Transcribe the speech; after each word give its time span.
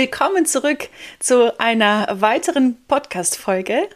Willkommen 0.00 0.46
zurück 0.46 0.90
zu 1.18 1.58
einer 1.58 2.06
weiteren 2.20 2.76
Podcast-Folge 2.86 3.88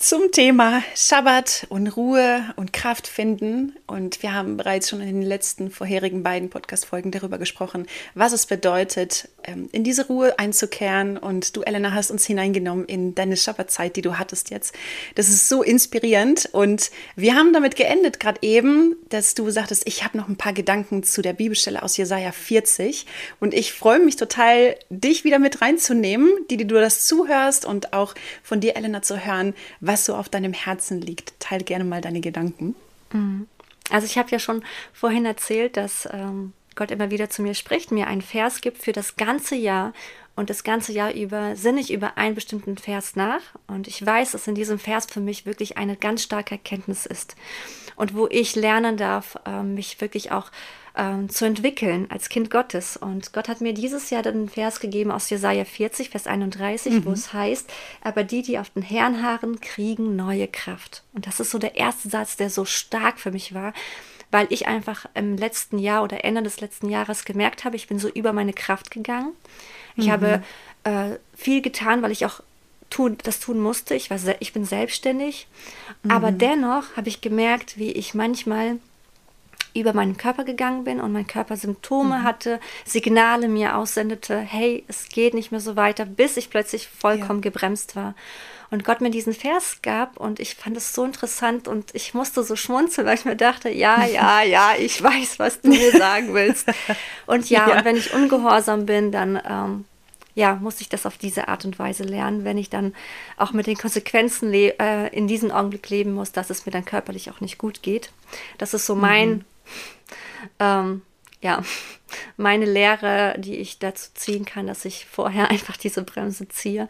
zum 0.00 0.32
Thema 0.32 0.82
Schabbat 0.96 1.66
und 1.68 1.86
Ruhe 1.88 2.42
und 2.56 2.72
Kraft 2.72 3.06
finden. 3.06 3.76
Und 3.86 4.22
wir 4.22 4.32
haben 4.32 4.56
bereits 4.56 4.88
schon 4.88 5.02
in 5.02 5.20
den 5.20 5.22
letzten 5.22 5.70
vorherigen 5.70 6.22
beiden 6.22 6.48
Podcast-Folgen 6.48 7.10
darüber 7.10 7.36
gesprochen, 7.36 7.86
was 8.14 8.32
es 8.32 8.46
bedeutet, 8.46 9.28
ähm, 9.44 9.68
in 9.72 9.84
diese 9.84 10.06
Ruhe 10.06 10.38
einzukehren. 10.38 11.18
Und 11.18 11.54
du, 11.54 11.60
Elena, 11.62 11.92
hast 11.92 12.10
uns 12.10 12.24
hineingenommen 12.24 12.86
in 12.86 13.14
deine 13.14 13.36
Schabbatzeit, 13.36 13.94
die 13.94 14.00
du 14.00 14.18
hattest 14.18 14.48
jetzt. 14.48 14.74
Das 15.16 15.28
ist 15.28 15.50
so 15.50 15.62
inspirierend. 15.62 16.48
Und 16.52 16.90
wir 17.14 17.34
haben 17.34 17.52
damit 17.52 17.76
geendet, 17.76 18.20
gerade 18.20 18.38
eben, 18.40 18.96
dass 19.10 19.34
du 19.34 19.50
sagtest, 19.50 19.82
ich 19.86 20.02
habe 20.02 20.16
noch 20.16 20.28
ein 20.28 20.36
paar 20.36 20.54
Gedanken 20.54 21.02
zu 21.02 21.20
der 21.20 21.34
Bibelstelle 21.34 21.82
aus 21.82 21.98
Jesaja 21.98 22.32
40. 22.32 23.04
Und 23.38 23.52
ich 23.52 23.74
freue 23.74 23.98
mich 23.98 24.16
total, 24.16 24.76
dich 24.88 25.24
wieder 25.24 25.38
mit 25.38 25.60
reinzunehmen, 25.60 26.30
die, 26.48 26.56
die 26.56 26.66
du 26.66 26.76
das 26.76 27.04
zuhörst 27.04 27.66
und 27.66 27.92
auch 27.92 28.14
von 28.42 28.60
dir, 28.60 28.76
Elena, 28.76 29.02
zu 29.02 29.22
hören, 29.26 29.52
was 29.90 30.04
so 30.04 30.14
auf 30.14 30.28
deinem 30.28 30.52
Herzen 30.52 31.00
liegt. 31.00 31.38
Teil 31.40 31.62
gerne 31.64 31.84
mal 31.84 32.00
deine 32.00 32.20
Gedanken. 32.20 32.76
Mhm. 33.12 33.48
Also 33.90 34.06
ich 34.06 34.18
habe 34.18 34.30
ja 34.30 34.38
schon 34.38 34.62
vorhin 34.92 35.26
erzählt, 35.26 35.76
dass 35.76 36.08
ähm, 36.12 36.52
Gott 36.76 36.92
immer 36.92 37.10
wieder 37.10 37.28
zu 37.28 37.42
mir 37.42 37.54
spricht, 37.54 37.90
mir 37.90 38.06
einen 38.06 38.22
Vers 38.22 38.60
gibt 38.60 38.78
für 38.78 38.92
das 38.92 39.16
ganze 39.16 39.56
Jahr 39.56 39.92
und 40.36 40.48
das 40.48 40.62
ganze 40.62 40.92
Jahr 40.92 41.12
über 41.12 41.56
sinne 41.56 41.80
ich 41.80 41.92
über 41.92 42.16
einen 42.16 42.36
bestimmten 42.36 42.78
Vers 42.78 43.16
nach 43.16 43.42
und 43.66 43.88
ich 43.88 44.06
weiß, 44.06 44.30
dass 44.30 44.46
in 44.46 44.54
diesem 44.54 44.78
Vers 44.78 45.06
für 45.06 45.18
mich 45.18 45.44
wirklich 45.44 45.76
eine 45.76 45.96
ganz 45.96 46.22
starke 46.22 46.52
Erkenntnis 46.52 47.04
ist 47.04 47.34
und 47.96 48.14
wo 48.14 48.28
ich 48.30 48.54
lernen 48.54 48.96
darf, 48.96 49.36
äh, 49.44 49.64
mich 49.64 50.00
wirklich 50.00 50.30
auch 50.30 50.52
ähm, 50.96 51.28
zu 51.28 51.44
entwickeln 51.44 52.06
als 52.10 52.28
Kind 52.28 52.50
Gottes. 52.50 52.96
Und 52.96 53.32
Gott 53.32 53.48
hat 53.48 53.60
mir 53.60 53.72
dieses 53.72 54.10
Jahr 54.10 54.22
den 54.22 54.48
Vers 54.48 54.80
gegeben 54.80 55.10
aus 55.10 55.30
Jesaja 55.30 55.64
40, 55.64 56.10
Vers 56.10 56.26
31, 56.26 56.92
mhm. 56.92 57.04
wo 57.04 57.12
es 57.12 57.32
heißt, 57.32 57.70
aber 58.02 58.24
die, 58.24 58.42
die 58.42 58.58
auf 58.58 58.70
den 58.70 58.82
Herrn 58.82 59.22
harren, 59.22 59.60
kriegen 59.60 60.16
neue 60.16 60.48
Kraft. 60.48 61.02
Und 61.12 61.26
das 61.26 61.40
ist 61.40 61.50
so 61.50 61.58
der 61.58 61.76
erste 61.76 62.08
Satz, 62.08 62.36
der 62.36 62.50
so 62.50 62.64
stark 62.64 63.18
für 63.18 63.30
mich 63.30 63.54
war, 63.54 63.72
weil 64.30 64.46
ich 64.50 64.66
einfach 64.66 65.06
im 65.14 65.36
letzten 65.36 65.78
Jahr 65.78 66.02
oder 66.02 66.24
Ende 66.24 66.42
des 66.42 66.60
letzten 66.60 66.88
Jahres 66.88 67.24
gemerkt 67.24 67.64
habe, 67.64 67.76
ich 67.76 67.88
bin 67.88 67.98
so 67.98 68.08
über 68.08 68.32
meine 68.32 68.52
Kraft 68.52 68.90
gegangen. 68.90 69.32
Ich 69.96 70.06
mhm. 70.06 70.12
habe 70.12 70.42
äh, 70.84 71.16
viel 71.34 71.62
getan, 71.62 72.02
weil 72.02 72.12
ich 72.12 72.26
auch 72.26 72.40
tun, 72.90 73.16
das 73.22 73.40
tun 73.40 73.58
musste. 73.60 73.94
Ich, 73.94 74.10
war, 74.10 74.18
ich 74.40 74.52
bin 74.52 74.64
selbstständig. 74.64 75.48
Mhm. 76.02 76.10
Aber 76.10 76.32
dennoch 76.32 76.96
habe 76.96 77.08
ich 77.08 77.20
gemerkt, 77.20 77.78
wie 77.78 77.92
ich 77.92 78.14
manchmal 78.14 78.78
über 79.74 79.92
meinen 79.92 80.16
Körper 80.16 80.44
gegangen 80.44 80.84
bin 80.84 81.00
und 81.00 81.12
mein 81.12 81.26
Körper 81.26 81.56
Symptome 81.56 82.18
mhm. 82.18 82.22
hatte, 82.24 82.60
Signale 82.84 83.48
mir 83.48 83.76
aussendete, 83.76 84.38
hey, 84.38 84.84
es 84.88 85.08
geht 85.08 85.34
nicht 85.34 85.50
mehr 85.50 85.60
so 85.60 85.76
weiter, 85.76 86.04
bis 86.04 86.36
ich 86.36 86.50
plötzlich 86.50 86.88
vollkommen 86.88 87.40
ja. 87.40 87.50
gebremst 87.50 87.96
war. 87.96 88.14
Und 88.70 88.84
Gott 88.84 89.00
mir 89.00 89.10
diesen 89.10 89.32
Vers 89.34 89.78
gab 89.82 90.16
und 90.16 90.38
ich 90.38 90.54
fand 90.54 90.76
es 90.76 90.94
so 90.94 91.04
interessant 91.04 91.66
und 91.66 91.92
ich 91.92 92.14
musste 92.14 92.44
so 92.44 92.54
schmunzeln, 92.54 93.04
weil 93.06 93.16
ich 93.16 93.24
mir 93.24 93.34
dachte, 93.34 93.68
ja, 93.68 94.04
ja, 94.04 94.42
ja, 94.44 94.74
ich 94.78 95.02
weiß, 95.02 95.40
was 95.40 95.60
du 95.60 95.68
mir 95.68 95.90
sagen 95.90 96.34
willst. 96.34 96.68
Und 97.26 97.50
ja, 97.50 97.68
ja. 97.68 97.78
und 97.78 97.84
wenn 97.84 97.96
ich 97.96 98.14
ungehorsam 98.14 98.86
bin, 98.86 99.10
dann 99.10 99.40
ähm, 99.44 99.84
ja, 100.36 100.54
muss 100.54 100.80
ich 100.80 100.88
das 100.88 101.04
auf 101.04 101.18
diese 101.18 101.48
Art 101.48 101.64
und 101.64 101.80
Weise 101.80 102.04
lernen, 102.04 102.44
wenn 102.44 102.58
ich 102.58 102.70
dann 102.70 102.94
auch 103.36 103.52
mit 103.52 103.66
den 103.66 103.76
Konsequenzen 103.76 104.54
äh, 104.54 105.08
in 105.08 105.26
diesem 105.26 105.50
Augenblick 105.50 105.90
leben 105.90 106.12
muss, 106.12 106.30
dass 106.30 106.50
es 106.50 106.64
mir 106.64 106.72
dann 106.72 106.84
körperlich 106.84 107.30
auch 107.30 107.40
nicht 107.40 107.58
gut 107.58 107.82
geht. 107.82 108.12
Das 108.58 108.72
ist 108.72 108.86
so 108.86 108.94
mein 108.94 109.30
mhm 109.30 109.44
ähm, 110.58 111.02
ja, 111.40 111.62
meine 112.36 112.66
Lehre, 112.66 113.34
die 113.38 113.56
ich 113.56 113.78
dazu 113.78 114.10
ziehen 114.14 114.44
kann, 114.44 114.66
dass 114.66 114.84
ich 114.84 115.06
vorher 115.06 115.50
einfach 115.50 115.76
diese 115.76 116.02
Bremse 116.02 116.48
ziehe. 116.48 116.88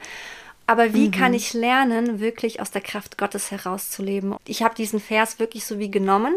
Aber 0.66 0.94
wie 0.94 1.08
mhm. 1.08 1.10
kann 1.10 1.34
ich 1.34 1.52
lernen, 1.52 2.20
wirklich 2.20 2.60
aus 2.60 2.70
der 2.70 2.80
Kraft 2.80 3.18
Gottes 3.18 3.50
herauszuleben? 3.50 4.36
Ich 4.46 4.62
habe 4.62 4.76
diesen 4.76 5.00
Vers 5.00 5.40
wirklich 5.40 5.64
so 5.64 5.80
wie 5.80 5.90
genommen, 5.90 6.36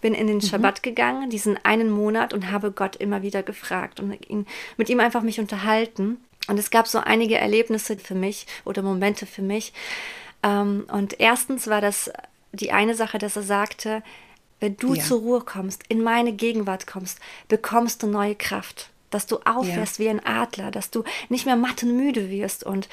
bin 0.00 0.14
in 0.14 0.26
den 0.26 0.38
mhm. 0.38 0.42
Schabbat 0.42 0.82
gegangen, 0.82 1.30
diesen 1.30 1.64
einen 1.64 1.88
Monat 1.88 2.34
und 2.34 2.50
habe 2.50 2.72
Gott 2.72 2.96
immer 2.96 3.22
wieder 3.22 3.44
gefragt 3.44 4.00
und 4.00 4.28
ihn, 4.28 4.46
mit 4.76 4.90
ihm 4.90 4.98
einfach 4.98 5.22
mich 5.22 5.38
unterhalten. 5.38 6.16
Und 6.48 6.58
es 6.58 6.70
gab 6.70 6.88
so 6.88 6.98
einige 6.98 7.38
Erlebnisse 7.38 7.96
für 7.98 8.16
mich 8.16 8.48
oder 8.64 8.82
Momente 8.82 9.26
für 9.26 9.42
mich. 9.42 9.72
Ähm, 10.42 10.86
und 10.90 11.20
erstens 11.20 11.68
war 11.68 11.80
das 11.80 12.10
die 12.50 12.72
eine 12.72 12.96
Sache, 12.96 13.18
dass 13.18 13.36
er 13.36 13.42
sagte, 13.42 14.02
wenn 14.60 14.76
du 14.76 14.94
ja. 14.94 15.02
zur 15.02 15.20
Ruhe 15.20 15.40
kommst, 15.40 15.84
in 15.88 16.02
meine 16.02 16.32
Gegenwart 16.32 16.86
kommst, 16.86 17.20
bekommst 17.48 18.02
du 18.02 18.06
neue 18.06 18.34
Kraft. 18.34 18.90
Dass 19.10 19.26
du 19.26 19.38
aufwärst 19.44 19.98
ja. 19.98 20.04
wie 20.04 20.08
ein 20.10 20.26
Adler, 20.26 20.70
dass 20.70 20.90
du 20.90 21.02
nicht 21.30 21.46
mehr 21.46 21.56
matt 21.56 21.82
und 21.82 21.96
müde 21.96 22.28
wirst. 22.28 22.64
Und 22.64 22.88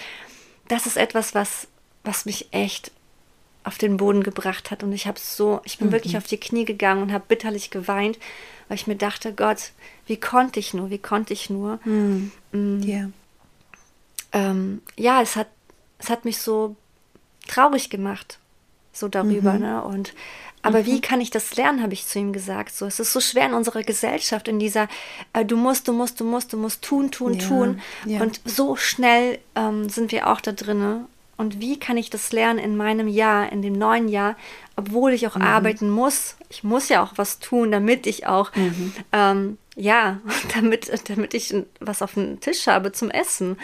das 0.69 0.85
ist 0.85 0.95
etwas, 0.95 1.35
was, 1.35 1.67
was 2.05 2.25
mich 2.25 2.53
echt 2.53 2.91
auf 3.65 3.77
den 3.77 3.97
Boden 3.97 4.23
gebracht 4.23 4.71
hat. 4.71 4.83
Und 4.83 4.93
ich 4.93 5.07
habe 5.07 5.19
so, 5.19 5.59
ich 5.65 5.77
bin 5.77 5.87
mhm. 5.87 5.91
wirklich 5.91 6.17
auf 6.17 6.27
die 6.27 6.39
Knie 6.39 6.63
gegangen 6.63 7.01
und 7.01 7.11
habe 7.11 7.25
bitterlich 7.27 7.69
geweint, 7.69 8.17
weil 8.67 8.75
ich 8.75 8.87
mir 8.87 8.95
dachte, 8.95 9.33
Gott, 9.33 9.71
wie 10.05 10.17
konnte 10.17 10.59
ich 10.59 10.73
nur, 10.73 10.89
wie 10.89 10.99
konnte 10.99 11.33
ich 11.33 11.49
nur? 11.49 11.79
Mhm. 11.83 12.31
Mhm. 12.51 12.83
Yeah. 12.83 13.09
Ähm, 14.31 14.81
ja, 14.95 15.21
es 15.21 15.35
hat, 15.35 15.47
es 15.97 16.09
hat 16.09 16.25
mich 16.25 16.37
so 16.37 16.75
traurig 17.47 17.89
gemacht, 17.89 18.39
so 18.95 19.07
darüber. 19.07 19.53
Mhm. 19.53 19.59
Ne? 19.59 19.83
Und 19.83 20.13
aber 20.65 20.79
mhm. 20.79 20.85
wie 20.87 21.01
kann 21.01 21.21
ich 21.21 21.29
das 21.29 21.55
lernen, 21.55 21.83
habe 21.83 21.93
ich 21.93 22.07
zu 22.07 22.17
ihm 22.17 22.33
gesagt. 22.33 22.75
So, 22.75 22.87
es 22.87 22.99
ist 22.99 23.13
so 23.13 23.19
schwer 23.19 23.45
in 23.45 23.53
unserer 23.53 23.83
Gesellschaft, 23.83 24.47
in 24.47 24.57
dieser, 24.57 24.87
äh, 25.33 25.45
du 25.45 25.57
musst, 25.57 25.87
du 25.87 25.93
musst, 25.93 26.19
du 26.19 26.25
musst, 26.25 26.53
du 26.53 26.57
musst 26.57 26.81
tun, 26.81 27.11
tun, 27.11 27.35
ja, 27.35 27.47
tun. 27.47 27.81
Ja. 28.05 28.21
Und 28.21 28.41
so 28.45 28.75
schnell 28.75 29.37
ähm, 29.55 29.89
sind 29.89 30.11
wir 30.11 30.27
auch 30.27 30.41
da 30.41 30.53
drinne. 30.53 31.05
Und 31.37 31.59
wie 31.59 31.77
kann 31.77 31.97
ich 31.97 32.09
das 32.09 32.31
lernen 32.31 32.59
in 32.59 32.77
meinem 32.77 33.07
Jahr, 33.07 33.51
in 33.51 33.61
dem 33.61 33.73
neuen 33.73 34.07
Jahr, 34.07 34.37
obwohl 34.75 35.13
ich 35.13 35.27
auch 35.27 35.35
mhm. 35.35 35.43
arbeiten 35.43 35.89
muss? 35.89 36.35
Ich 36.49 36.63
muss 36.63 36.89
ja 36.89 37.03
auch 37.03 37.13
was 37.17 37.37
tun, 37.37 37.71
damit 37.71 38.07
ich 38.07 38.25
auch 38.25 38.55
mhm. 38.55 38.93
ähm, 39.11 39.57
ja, 39.75 40.21
damit, 40.55 40.91
damit 41.09 41.33
ich 41.33 41.53
was 41.79 42.01
auf 42.01 42.13
dem 42.13 42.39
Tisch 42.39 42.67
habe 42.67 42.91
zum 42.91 43.11
Essen. 43.11 43.57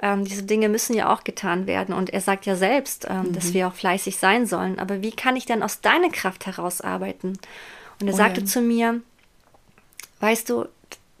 Ähm, 0.00 0.24
diese 0.24 0.44
Dinge 0.44 0.68
müssen 0.68 0.94
ja 0.94 1.12
auch 1.12 1.24
getan 1.24 1.66
werden. 1.66 1.94
Und 1.94 2.10
er 2.10 2.20
sagt 2.20 2.46
ja 2.46 2.56
selbst, 2.56 3.06
ähm, 3.08 3.28
mhm. 3.28 3.32
dass 3.32 3.52
wir 3.52 3.68
auch 3.68 3.74
fleißig 3.74 4.16
sein 4.16 4.46
sollen. 4.46 4.78
Aber 4.78 5.02
wie 5.02 5.12
kann 5.12 5.36
ich 5.36 5.46
dann 5.46 5.62
aus 5.62 5.80
deiner 5.80 6.10
Kraft 6.10 6.46
herausarbeiten? 6.46 7.38
Und 8.00 8.08
er 8.08 8.14
oh, 8.14 8.16
sagte 8.16 8.40
ja. 8.40 8.46
zu 8.46 8.60
mir, 8.60 9.00
weißt 10.20 10.48
du, 10.50 10.66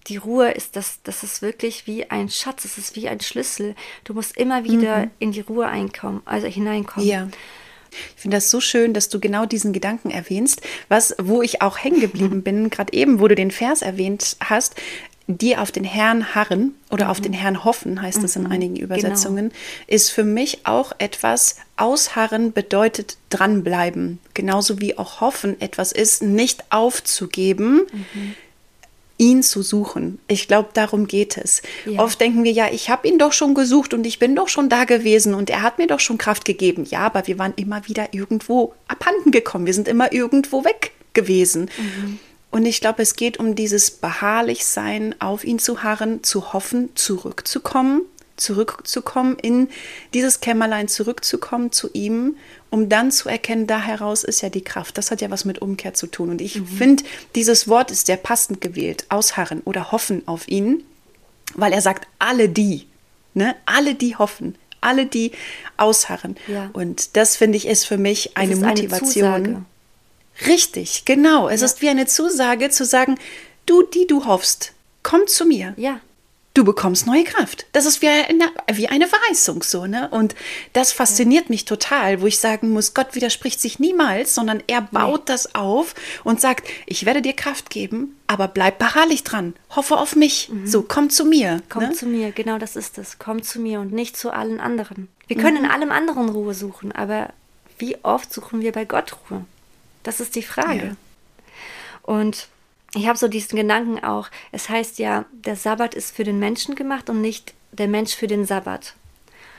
die 0.06 0.16
Ruhe 0.18 0.50
ist 0.52 0.76
das, 0.76 1.00
das 1.02 1.24
ist 1.24 1.42
wirklich 1.42 1.88
wie 1.88 2.08
ein 2.10 2.28
Schatz, 2.28 2.64
es 2.64 2.78
ist 2.78 2.94
wie 2.94 3.08
ein 3.08 3.20
Schlüssel. 3.20 3.74
Du 4.04 4.14
musst 4.14 4.36
immer 4.36 4.62
wieder 4.62 5.06
mhm. 5.06 5.10
in 5.18 5.32
die 5.32 5.40
Ruhe 5.40 5.66
einkommen, 5.66 6.22
also 6.24 6.46
hineinkommen. 6.46 7.08
Ja. 7.08 7.28
Ich 8.16 8.22
finde 8.22 8.36
das 8.36 8.50
so 8.50 8.60
schön, 8.60 8.94
dass 8.94 9.08
du 9.08 9.20
genau 9.20 9.46
diesen 9.46 9.72
Gedanken 9.72 10.10
erwähnst, 10.10 10.62
was, 10.88 11.14
wo 11.18 11.42
ich 11.42 11.62
auch 11.62 11.78
hängen 11.78 12.00
geblieben 12.00 12.42
bin, 12.44 12.70
gerade 12.70 12.92
eben, 12.92 13.20
wo 13.20 13.28
du 13.28 13.34
den 13.34 13.50
Vers 13.50 13.82
erwähnt 13.82 14.36
hast, 14.40 14.74
die 15.28 15.56
auf 15.56 15.72
den 15.72 15.84
Herrn 15.84 16.34
harren 16.34 16.74
oder 16.90 17.10
auf 17.10 17.20
den 17.20 17.32
mhm. 17.32 17.36
Herrn 17.36 17.64
hoffen, 17.64 18.00
heißt 18.00 18.22
es 18.22 18.36
in 18.36 18.44
mhm. 18.44 18.52
einigen 18.52 18.74
genau. 18.74 18.86
Übersetzungen, 18.86 19.48
genau. 19.48 19.60
ist 19.88 20.10
für 20.10 20.22
mich 20.22 20.66
auch 20.66 20.92
etwas, 20.98 21.56
ausharren 21.76 22.52
bedeutet 22.52 23.18
dranbleiben. 23.28 24.20
Genauso 24.34 24.80
wie 24.80 24.96
auch 24.96 25.20
hoffen 25.20 25.60
etwas 25.60 25.90
ist, 25.92 26.22
nicht 26.22 26.64
aufzugeben. 26.70 27.86
Mhm 27.92 28.34
ihn 29.18 29.42
zu 29.42 29.62
suchen. 29.62 30.18
Ich 30.28 30.48
glaube, 30.48 30.70
darum 30.74 31.06
geht 31.06 31.36
es. 31.36 31.62
Ja. 31.84 32.02
Oft 32.02 32.20
denken 32.20 32.44
wir, 32.44 32.52
ja, 32.52 32.68
ich 32.70 32.90
habe 32.90 33.08
ihn 33.08 33.18
doch 33.18 33.32
schon 33.32 33.54
gesucht 33.54 33.94
und 33.94 34.06
ich 34.06 34.18
bin 34.18 34.36
doch 34.36 34.48
schon 34.48 34.68
da 34.68 34.84
gewesen 34.84 35.34
und 35.34 35.50
er 35.50 35.62
hat 35.62 35.78
mir 35.78 35.86
doch 35.86 36.00
schon 36.00 36.18
Kraft 36.18 36.44
gegeben. 36.44 36.84
Ja, 36.84 37.00
aber 37.00 37.26
wir 37.26 37.38
waren 37.38 37.54
immer 37.56 37.86
wieder 37.88 38.12
irgendwo 38.12 38.74
abhanden 38.88 39.30
gekommen. 39.30 39.66
Wir 39.66 39.74
sind 39.74 39.88
immer 39.88 40.12
irgendwo 40.12 40.64
weg 40.64 40.92
gewesen. 41.14 41.70
Mhm. 41.78 42.18
Und 42.50 42.64
ich 42.64 42.80
glaube, 42.80 43.02
es 43.02 43.16
geht 43.16 43.38
um 43.38 43.54
dieses 43.54 43.90
Beharrlichsein, 43.90 45.14
auf 45.20 45.44
ihn 45.44 45.58
zu 45.58 45.82
harren, 45.82 46.22
zu 46.22 46.52
hoffen, 46.52 46.90
zurückzukommen, 46.94 48.02
zurückzukommen, 48.36 49.36
in 49.40 49.68
dieses 50.14 50.40
Kämmerlein 50.40 50.88
zurückzukommen 50.88 51.72
zu 51.72 51.90
ihm 51.92 52.36
um 52.70 52.88
dann 52.88 53.10
zu 53.10 53.28
erkennen, 53.28 53.66
da 53.66 53.80
heraus 53.80 54.24
ist 54.24 54.42
ja 54.42 54.48
die 54.48 54.62
Kraft. 54.62 54.98
Das 54.98 55.10
hat 55.10 55.20
ja 55.20 55.30
was 55.30 55.44
mit 55.44 55.60
Umkehr 55.60 55.94
zu 55.94 56.06
tun. 56.06 56.30
Und 56.30 56.40
ich 56.40 56.56
mhm. 56.56 56.66
finde, 56.66 57.04
dieses 57.34 57.68
Wort 57.68 57.90
ist 57.90 58.06
sehr 58.06 58.16
passend 58.16 58.60
gewählt, 58.60 59.06
ausharren 59.08 59.62
oder 59.64 59.92
hoffen 59.92 60.22
auf 60.26 60.48
ihn, 60.48 60.82
weil 61.54 61.72
er 61.72 61.80
sagt, 61.80 62.06
alle 62.18 62.48
die, 62.48 62.86
ne, 63.34 63.54
alle 63.66 63.94
die 63.94 64.16
hoffen, 64.16 64.56
alle 64.80 65.06
die 65.06 65.32
ausharren. 65.76 66.36
Ja. 66.48 66.70
Und 66.72 67.16
das 67.16 67.36
finde 67.36 67.56
ich 67.56 67.66
ist 67.66 67.84
für 67.84 67.98
mich 67.98 68.36
eine 68.36 68.56
Motivation. 68.56 69.32
Eine 69.32 69.64
Richtig, 70.46 71.04
genau. 71.06 71.48
Es 71.48 71.60
ja. 71.60 71.66
ist 71.66 71.80
wie 71.80 71.88
eine 71.88 72.06
Zusage 72.06 72.68
zu 72.68 72.84
sagen, 72.84 73.16
du, 73.64 73.82
die 73.82 74.06
du 74.06 74.26
hoffst, 74.26 74.72
komm 75.02 75.26
zu 75.26 75.46
mir. 75.46 75.72
Ja. 75.78 76.00
Du 76.56 76.64
bekommst 76.64 77.06
neue 77.06 77.24
Kraft. 77.24 77.66
Das 77.72 77.84
ist 77.84 78.00
wie 78.00 78.08
eine, 78.08 78.50
wie 78.72 78.88
eine 78.88 79.06
Verheißung 79.06 79.62
so, 79.62 79.86
ne? 79.86 80.08
Und 80.10 80.34
das 80.72 80.92
fasziniert 80.92 81.50
mich 81.50 81.66
total, 81.66 82.22
wo 82.22 82.26
ich 82.26 82.38
sagen 82.38 82.70
muss, 82.70 82.94
Gott 82.94 83.14
widerspricht 83.14 83.60
sich 83.60 83.78
niemals, 83.78 84.34
sondern 84.34 84.62
er 84.66 84.80
baut 84.80 85.20
nee. 85.20 85.24
das 85.26 85.54
auf 85.54 85.94
und 86.24 86.40
sagt, 86.40 86.66
ich 86.86 87.04
werde 87.04 87.20
dir 87.20 87.34
Kraft 87.34 87.68
geben, 87.68 88.16
aber 88.26 88.48
bleib 88.48 88.78
beharrlich 88.78 89.22
dran. 89.22 89.54
Hoffe 89.70 89.98
auf 89.98 90.16
mich. 90.16 90.48
Mhm. 90.48 90.66
So, 90.66 90.82
komm 90.82 91.10
zu 91.10 91.26
mir. 91.26 91.62
Komm 91.68 91.84
ne? 91.84 91.92
zu 91.92 92.06
mir, 92.06 92.32
genau 92.32 92.58
das 92.58 92.74
ist 92.74 92.96
es. 92.96 93.18
Komm 93.18 93.42
zu 93.42 93.60
mir 93.60 93.80
und 93.80 93.92
nicht 93.92 94.16
zu 94.16 94.30
allen 94.30 94.60
anderen. 94.60 95.08
Wir 95.26 95.36
können 95.36 95.58
mhm. 95.58 95.64
in 95.64 95.70
allem 95.70 95.92
anderen 95.92 96.30
Ruhe 96.30 96.54
suchen, 96.54 96.92
aber 96.92 97.30
wie 97.78 97.98
oft 98.02 98.32
suchen 98.32 98.62
wir 98.62 98.72
bei 98.72 98.86
Gott 98.86 99.14
Ruhe? 99.30 99.44
Das 100.02 100.20
ist 100.20 100.36
die 100.36 100.42
Frage. 100.42 100.86
Ja. 100.86 100.96
Und 102.02 102.48
ich 102.96 103.06
habe 103.06 103.18
so 103.18 103.28
diesen 103.28 103.56
Gedanken 103.56 104.02
auch, 104.02 104.28
es 104.52 104.68
heißt 104.68 104.98
ja, 104.98 105.26
der 105.32 105.56
Sabbat 105.56 105.94
ist 105.94 106.14
für 106.14 106.24
den 106.24 106.38
Menschen 106.38 106.74
gemacht 106.74 107.10
und 107.10 107.20
nicht 107.20 107.54
der 107.72 107.88
Mensch 107.88 108.14
für 108.14 108.26
den 108.26 108.44
Sabbat. 108.44 108.94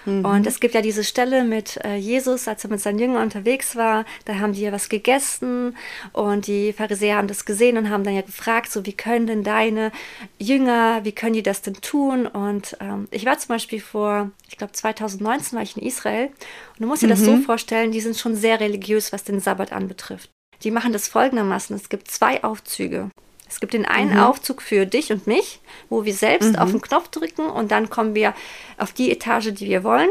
Mhm. 0.07 0.25
Und 0.25 0.47
es 0.47 0.59
gibt 0.59 0.73
ja 0.73 0.81
diese 0.81 1.03
Stelle 1.03 1.43
mit 1.43 1.77
äh, 1.83 1.97
Jesus, 1.97 2.47
als 2.47 2.63
er 2.63 2.69
mit 2.69 2.79
seinen 2.79 2.97
Jüngern 2.97 3.23
unterwegs 3.23 3.75
war, 3.75 4.05
da 4.25 4.35
haben 4.35 4.53
die 4.53 4.61
ja 4.61 4.71
was 4.71 4.89
gegessen 4.89 5.75
und 6.13 6.47
die 6.47 6.71
Pharisäer 6.73 7.17
haben 7.17 7.27
das 7.27 7.45
gesehen 7.45 7.77
und 7.77 7.89
haben 7.89 8.03
dann 8.03 8.15
ja 8.15 8.21
gefragt, 8.21 8.71
so 8.71 8.85
wie 8.85 8.93
können 8.93 9.27
denn 9.27 9.43
deine 9.43 9.91
Jünger, 10.39 11.01
wie 11.03 11.11
können 11.11 11.33
die 11.33 11.43
das 11.43 11.61
denn 11.61 11.75
tun? 11.75 12.25
Und 12.25 12.77
ähm, 12.79 13.07
ich 13.11 13.25
war 13.25 13.37
zum 13.37 13.49
Beispiel 13.49 13.81
vor, 13.81 14.31
ich 14.49 14.57
glaube 14.57 14.73
2019 14.73 15.57
war 15.57 15.63
ich 15.63 15.75
in 15.75 15.83
Israel 15.83 16.27
und 16.27 16.79
du 16.79 16.87
musst 16.87 17.01
dir 17.01 17.07
mhm. 17.07 17.11
das 17.11 17.21
so 17.21 17.33
mhm. 17.33 17.43
vorstellen, 17.43 17.91
die 17.91 18.01
sind 18.01 18.17
schon 18.17 18.35
sehr 18.35 18.59
religiös, 18.59 19.11
was 19.11 19.25
den 19.25 19.41
Sabbat 19.41 19.73
anbetrifft. 19.73 20.29
Die 20.63 20.71
machen 20.71 20.93
das 20.93 21.07
folgendermaßen, 21.07 21.75
es 21.75 21.89
gibt 21.89 22.09
zwei 22.09 22.43
Aufzüge. 22.43 23.11
Es 23.49 23.59
gibt 23.59 23.73
den 23.73 23.85
einen 23.85 24.13
mhm. 24.13 24.19
Aufzug 24.19 24.61
für 24.61 24.85
dich 24.85 25.11
und 25.11 25.27
mich, 25.27 25.59
wo 25.89 26.05
wir 26.05 26.13
selbst 26.13 26.53
mhm. 26.53 26.55
auf 26.57 26.71
den 26.71 26.81
Knopf 26.81 27.09
drücken 27.09 27.45
und 27.45 27.71
dann 27.71 27.89
kommen 27.89 28.15
wir 28.15 28.33
auf 28.77 28.93
die 28.93 29.11
Etage, 29.11 29.53
die 29.53 29.67
wir 29.67 29.83
wollen. 29.83 30.09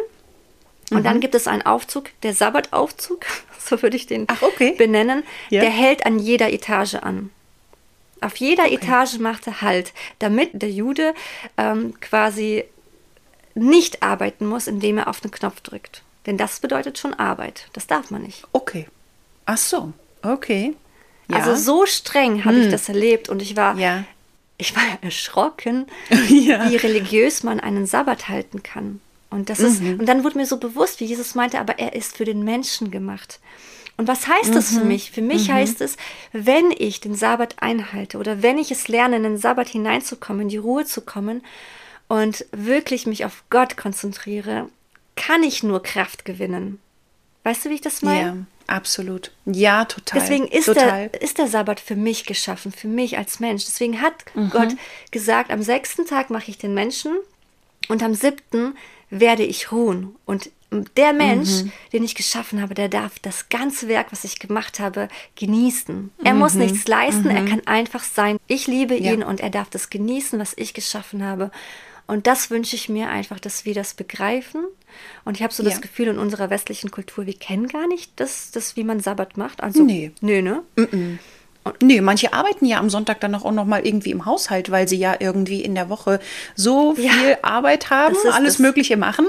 Und 0.90 0.98
mhm. 0.98 1.04
dann 1.04 1.20
gibt 1.20 1.34
es 1.34 1.46
einen 1.46 1.62
Aufzug, 1.62 2.10
der 2.22 2.34
Sabbataufzug, 2.34 3.26
so 3.58 3.82
würde 3.82 3.96
ich 3.96 4.06
den 4.06 4.24
Ach, 4.28 4.42
okay. 4.42 4.74
benennen, 4.76 5.24
ja. 5.50 5.60
der 5.60 5.70
hält 5.70 6.06
an 6.06 6.18
jeder 6.18 6.52
Etage 6.52 6.94
an. 6.94 7.30
Auf 8.20 8.36
jeder 8.36 8.64
okay. 8.64 8.76
Etage 8.76 9.18
macht 9.18 9.46
er 9.46 9.60
Halt, 9.60 9.92
damit 10.18 10.50
der 10.54 10.70
Jude 10.70 11.14
ähm, 11.58 11.94
quasi 12.00 12.64
nicht 13.54 14.02
arbeiten 14.02 14.46
muss, 14.46 14.66
indem 14.66 14.98
er 14.98 15.08
auf 15.08 15.20
den 15.20 15.30
Knopf 15.30 15.60
drückt. 15.60 16.02
Denn 16.26 16.36
das 16.36 16.60
bedeutet 16.60 16.98
schon 16.98 17.14
Arbeit. 17.14 17.68
Das 17.72 17.86
darf 17.86 18.10
man 18.10 18.22
nicht. 18.22 18.44
Okay. 18.52 18.86
Ach 19.44 19.56
so, 19.56 19.92
okay. 20.22 20.74
Ja. 21.28 21.38
Also 21.38 21.56
so 21.56 21.86
streng 21.86 22.44
habe 22.44 22.56
hm. 22.56 22.62
ich 22.64 22.70
das 22.70 22.88
erlebt 22.88 23.28
und 23.28 23.42
ich 23.42 23.56
war, 23.56 23.76
ja. 23.76 24.04
ich 24.58 24.76
war 24.76 24.82
erschrocken, 25.02 25.86
ja. 26.28 26.70
wie 26.70 26.76
religiös 26.76 27.42
man 27.42 27.60
einen 27.60 27.86
Sabbat 27.86 28.28
halten 28.28 28.62
kann. 28.62 29.00
Und 29.28 29.50
das 29.50 29.58
mhm. 29.58 29.66
ist, 29.66 29.82
und 29.82 30.06
dann 30.06 30.24
wurde 30.24 30.38
mir 30.38 30.46
so 30.46 30.58
bewusst, 30.58 31.00
wie 31.00 31.04
Jesus 31.04 31.34
meinte, 31.34 31.58
aber 31.58 31.78
er 31.78 31.94
ist 31.94 32.16
für 32.16 32.24
den 32.24 32.44
Menschen 32.44 32.90
gemacht. 32.90 33.40
Und 33.96 34.08
was 34.08 34.28
heißt 34.28 34.54
das 34.54 34.74
für 34.74 34.80
mhm. 34.80 34.88
mich? 34.88 35.10
Für 35.10 35.22
mich 35.22 35.48
mhm. 35.48 35.54
heißt 35.54 35.80
es, 35.80 35.96
wenn 36.32 36.70
ich 36.70 37.00
den 37.00 37.14
Sabbat 37.14 37.56
einhalte 37.60 38.18
oder 38.18 38.42
wenn 38.42 38.58
ich 38.58 38.70
es 38.70 38.88
lerne, 38.88 39.16
in 39.16 39.22
den 39.22 39.38
Sabbat 39.38 39.68
hineinzukommen, 39.68 40.42
in 40.42 40.48
die 40.48 40.56
Ruhe 40.58 40.84
zu 40.84 41.00
kommen 41.00 41.42
und 42.08 42.44
wirklich 42.52 43.06
mich 43.06 43.24
auf 43.24 43.42
Gott 43.50 43.76
konzentriere, 43.76 44.68
kann 45.16 45.42
ich 45.42 45.62
nur 45.62 45.82
Kraft 45.82 46.24
gewinnen. 46.24 46.78
Weißt 47.42 47.64
du, 47.64 47.70
wie 47.70 47.74
ich 47.74 47.80
das 47.80 48.02
meine? 48.02 48.46
Absolut. 48.66 49.30
Ja, 49.44 49.84
total. 49.84 50.20
Deswegen 50.20 50.46
ist, 50.48 50.66
total. 50.66 51.08
Der, 51.08 51.22
ist 51.22 51.38
der 51.38 51.46
Sabbat 51.46 51.80
für 51.80 51.96
mich 51.96 52.26
geschaffen, 52.26 52.72
für 52.72 52.88
mich 52.88 53.16
als 53.16 53.40
Mensch. 53.40 53.64
Deswegen 53.64 54.00
hat 54.00 54.24
mhm. 54.34 54.50
Gott 54.50 54.76
gesagt, 55.10 55.50
am 55.50 55.62
sechsten 55.62 56.06
Tag 56.06 56.30
mache 56.30 56.50
ich 56.50 56.58
den 56.58 56.74
Menschen 56.74 57.16
und 57.88 58.02
am 58.02 58.14
siebten 58.14 58.76
werde 59.10 59.44
ich 59.44 59.70
ruhen. 59.70 60.16
Und 60.24 60.50
der 60.96 61.12
Mensch, 61.12 61.62
mhm. 61.62 61.72
den 61.92 62.04
ich 62.04 62.14
geschaffen 62.14 62.60
habe, 62.60 62.74
der 62.74 62.88
darf 62.88 63.18
das 63.20 63.48
ganze 63.48 63.88
Werk, 63.88 64.08
was 64.10 64.24
ich 64.24 64.38
gemacht 64.38 64.80
habe, 64.80 65.08
genießen. 65.36 66.10
Er 66.24 66.34
mhm. 66.34 66.40
muss 66.40 66.54
nichts 66.54 66.88
leisten, 66.88 67.30
er 67.30 67.42
mhm. 67.42 67.48
kann 67.48 67.66
einfach 67.66 68.02
sein. 68.02 68.38
Ich 68.48 68.66
liebe 68.66 68.96
ihn 68.96 69.20
ja. 69.20 69.26
und 69.26 69.40
er 69.40 69.50
darf 69.50 69.70
das 69.70 69.90
genießen, 69.90 70.38
was 70.38 70.54
ich 70.56 70.74
geschaffen 70.74 71.24
habe. 71.24 71.50
Und 72.06 72.26
das 72.26 72.50
wünsche 72.50 72.76
ich 72.76 72.88
mir 72.88 73.08
einfach, 73.08 73.40
dass 73.40 73.64
wir 73.64 73.74
das 73.74 73.94
begreifen. 73.94 74.64
Und 75.24 75.36
ich 75.36 75.42
habe 75.42 75.52
so 75.52 75.62
ja. 75.62 75.70
das 75.70 75.80
Gefühl, 75.80 76.08
in 76.08 76.18
unserer 76.18 76.50
westlichen 76.50 76.90
Kultur, 76.90 77.26
wir 77.26 77.34
kennen 77.34 77.66
gar 77.66 77.88
nicht 77.88 78.12
das, 78.16 78.50
das 78.52 78.76
wie 78.76 78.84
man 78.84 79.00
Sabbat 79.00 79.36
macht. 79.36 79.62
Also, 79.62 79.82
nee. 79.82 80.12
Nee, 80.20 80.42
ne? 80.42 80.62
Mm 80.76 80.82
-mm. 80.82 81.18
Nee, 81.82 82.00
manche 82.00 82.32
arbeiten 82.32 82.66
ja 82.66 82.78
am 82.78 82.90
Sonntag 82.90 83.20
dann 83.20 83.34
auch 83.34 83.50
noch 83.52 83.64
mal 83.64 83.86
irgendwie 83.86 84.10
im 84.10 84.24
Haushalt, 84.24 84.70
weil 84.70 84.88
sie 84.88 84.98
ja 84.98 85.16
irgendwie 85.18 85.62
in 85.62 85.74
der 85.74 85.88
Woche 85.88 86.20
so 86.54 86.94
viel 86.94 87.04
ja, 87.04 87.38
Arbeit 87.42 87.90
haben, 87.90 88.16
alles 88.32 88.54
das. 88.54 88.58
Mögliche 88.58 88.96
machen 88.96 89.26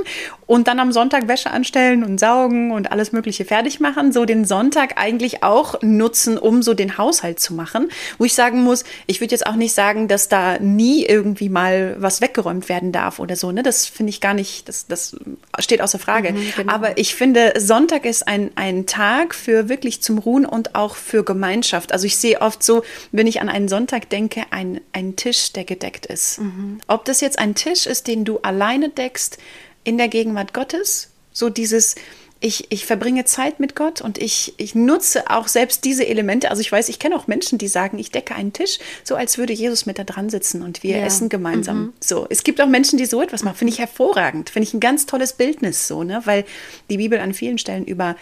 und 0.47 0.67
dann 0.67 0.79
am 0.79 0.91
Sonntag 0.91 1.27
Wäsche 1.27 1.51
anstellen 1.51 2.03
und 2.03 2.19
saugen 2.19 2.71
und 2.71 2.91
alles 2.91 3.11
Mögliche 3.11 3.45
fertig 3.45 3.79
machen. 3.79 4.11
So 4.11 4.25
den 4.25 4.45
Sonntag 4.45 4.93
eigentlich 4.95 5.43
auch 5.43 5.81
nutzen, 5.81 6.37
um 6.37 6.63
so 6.63 6.73
den 6.73 6.97
Haushalt 6.97 7.39
zu 7.39 7.53
machen. 7.53 7.89
Wo 8.17 8.25
ich 8.25 8.33
sagen 8.33 8.63
muss, 8.63 8.83
ich 9.05 9.19
würde 9.19 9.31
jetzt 9.31 9.45
auch 9.45 9.55
nicht 9.55 9.73
sagen, 9.73 10.07
dass 10.07 10.29
da 10.29 10.57
nie 10.59 11.05
irgendwie 11.05 11.49
mal 11.49 11.97
was 11.99 12.21
weggeräumt 12.21 12.69
werden 12.69 12.91
darf 12.91 13.19
oder 13.19 13.35
so. 13.35 13.51
Ne? 13.51 13.61
Das 13.61 13.85
finde 13.85 14.09
ich 14.09 14.21
gar 14.21 14.33
nicht, 14.33 14.69
das, 14.69 14.87
das 14.87 15.17
steht 15.59 15.81
außer 15.81 15.99
Frage. 15.99 16.31
Mhm, 16.31 16.53
genau. 16.55 16.73
Aber 16.73 16.97
ich 16.97 17.13
finde, 17.13 17.53
Sonntag 17.57 18.05
ist 18.05 18.27
ein, 18.27 18.51
ein 18.55 18.85
Tag 18.85 19.35
für 19.35 19.67
wirklich 19.67 20.01
zum 20.01 20.17
Ruhen 20.17 20.45
und 20.45 20.75
auch 20.75 20.95
für 20.95 21.25
Gemeinschaft. 21.25 21.91
Also 21.91 22.05
ich 22.05 22.17
sehe 22.17 22.26
sehe 22.27 22.41
oft 22.41 22.61
so, 22.61 22.83
wenn 23.11 23.27
ich 23.27 23.39
an 23.39 23.47
einen 23.47 23.69
Sonntag 23.69 24.09
denke, 24.09 24.43
ein, 24.51 24.81
ein 24.91 25.15
Tisch, 25.15 25.53
der 25.53 25.63
gedeckt 25.63 26.05
ist. 26.05 26.39
Mhm. 26.39 26.79
Ob 26.87 27.05
das 27.05 27.21
jetzt 27.21 27.39
ein 27.39 27.55
Tisch 27.55 27.85
ist, 27.85 28.07
den 28.07 28.25
du 28.25 28.39
alleine 28.39 28.89
deckst 28.89 29.37
in 29.85 29.97
der 29.97 30.09
Gegenwart 30.09 30.53
Gottes, 30.53 31.09
so 31.31 31.49
dieses, 31.49 31.95
ich, 32.41 32.69
ich 32.69 32.85
verbringe 32.85 33.23
Zeit 33.23 33.61
mit 33.61 33.75
Gott 33.75 34.01
und 34.01 34.17
ich, 34.17 34.53
ich 34.57 34.75
nutze 34.75 35.29
auch 35.29 35.47
selbst 35.47 35.85
diese 35.85 36.05
Elemente. 36.05 36.49
Also 36.49 36.59
ich 36.59 36.69
weiß, 36.69 36.89
ich 36.89 36.99
kenne 36.99 37.15
auch 37.15 37.27
Menschen, 37.27 37.57
die 37.57 37.69
sagen, 37.69 37.97
ich 37.97 38.11
decke 38.11 38.35
einen 38.35 38.51
Tisch, 38.51 38.79
so 39.05 39.15
als 39.15 39.37
würde 39.37 39.53
Jesus 39.53 39.85
mit 39.85 39.97
da 39.97 40.03
dran 40.03 40.29
sitzen 40.29 40.61
und 40.61 40.83
wir 40.83 40.97
ja. 40.97 41.05
essen 41.05 41.29
gemeinsam. 41.29 41.77
Mhm. 41.77 41.93
So, 42.01 42.27
es 42.29 42.43
gibt 42.43 42.59
auch 42.59 42.67
Menschen, 42.67 42.97
die 42.97 43.05
so 43.05 43.21
etwas 43.21 43.43
machen. 43.43 43.55
Finde 43.55 43.71
ich 43.71 43.79
hervorragend. 43.79 44.49
Finde 44.49 44.67
ich 44.67 44.73
ein 44.73 44.81
ganz 44.81 45.05
tolles 45.05 45.33
Bildnis 45.33 45.87
so, 45.87 46.03
ne? 46.03 46.21
Weil 46.25 46.43
die 46.89 46.97
Bibel 46.97 47.19
an 47.19 47.33
vielen 47.33 47.57
Stellen 47.57 47.85
über 47.85 48.17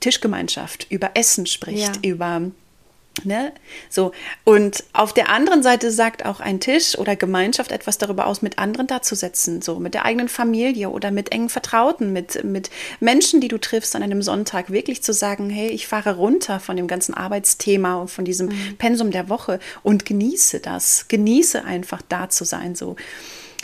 Tischgemeinschaft, 0.00 0.86
über 0.90 1.12
Essen 1.14 1.46
spricht, 1.46 1.96
ja. 1.96 2.10
über 2.10 2.42
Ne? 3.24 3.52
So. 3.90 4.12
Und 4.44 4.84
auf 4.92 5.12
der 5.12 5.30
anderen 5.30 5.62
Seite 5.62 5.90
sagt 5.90 6.24
auch 6.24 6.40
ein 6.40 6.60
Tisch 6.60 6.96
oder 6.98 7.16
Gemeinschaft 7.16 7.72
etwas 7.72 7.98
darüber 7.98 8.26
aus, 8.26 8.42
mit 8.42 8.58
anderen 8.58 8.86
dazusetzen, 8.86 9.62
so 9.62 9.78
mit 9.78 9.94
der 9.94 10.04
eigenen 10.04 10.28
Familie 10.28 10.90
oder 10.90 11.10
mit 11.10 11.32
engen 11.32 11.48
Vertrauten, 11.48 12.12
mit, 12.12 12.44
mit 12.44 12.70
Menschen, 13.00 13.40
die 13.40 13.48
du 13.48 13.58
triffst 13.58 13.96
an 13.96 14.02
einem 14.02 14.22
Sonntag, 14.22 14.70
wirklich 14.70 15.02
zu 15.02 15.12
sagen, 15.12 15.50
hey, 15.50 15.68
ich 15.68 15.86
fahre 15.86 16.16
runter 16.16 16.60
von 16.60 16.76
dem 16.76 16.86
ganzen 16.86 17.14
Arbeitsthema 17.14 17.96
und 17.96 18.10
von 18.10 18.24
diesem 18.24 18.48
mhm. 18.48 18.76
Pensum 18.78 19.10
der 19.10 19.28
Woche 19.28 19.58
und 19.82 20.04
genieße 20.04 20.60
das, 20.60 21.06
genieße 21.08 21.64
einfach 21.64 22.02
da 22.08 22.28
zu 22.28 22.44
sein, 22.44 22.74
so. 22.74 22.96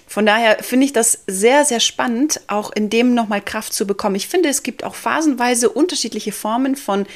Von 0.06 0.26
daher 0.26 0.62
finde 0.62 0.86
ich 0.86 0.92
das 0.92 1.24
sehr, 1.26 1.64
sehr 1.64 1.80
spannend, 1.80 2.40
auch 2.46 2.70
in 2.70 2.90
dem 2.90 3.14
nochmal 3.14 3.40
Kraft 3.40 3.72
zu 3.72 3.86
bekommen. 3.86 4.14
Ich 4.14 4.28
finde, 4.28 4.48
es 4.48 4.62
gibt 4.62 4.84
auch 4.84 4.94
phasenweise 4.94 5.70
unterschiedliche 5.70 6.30
Formen 6.30 6.76
von 6.76 7.06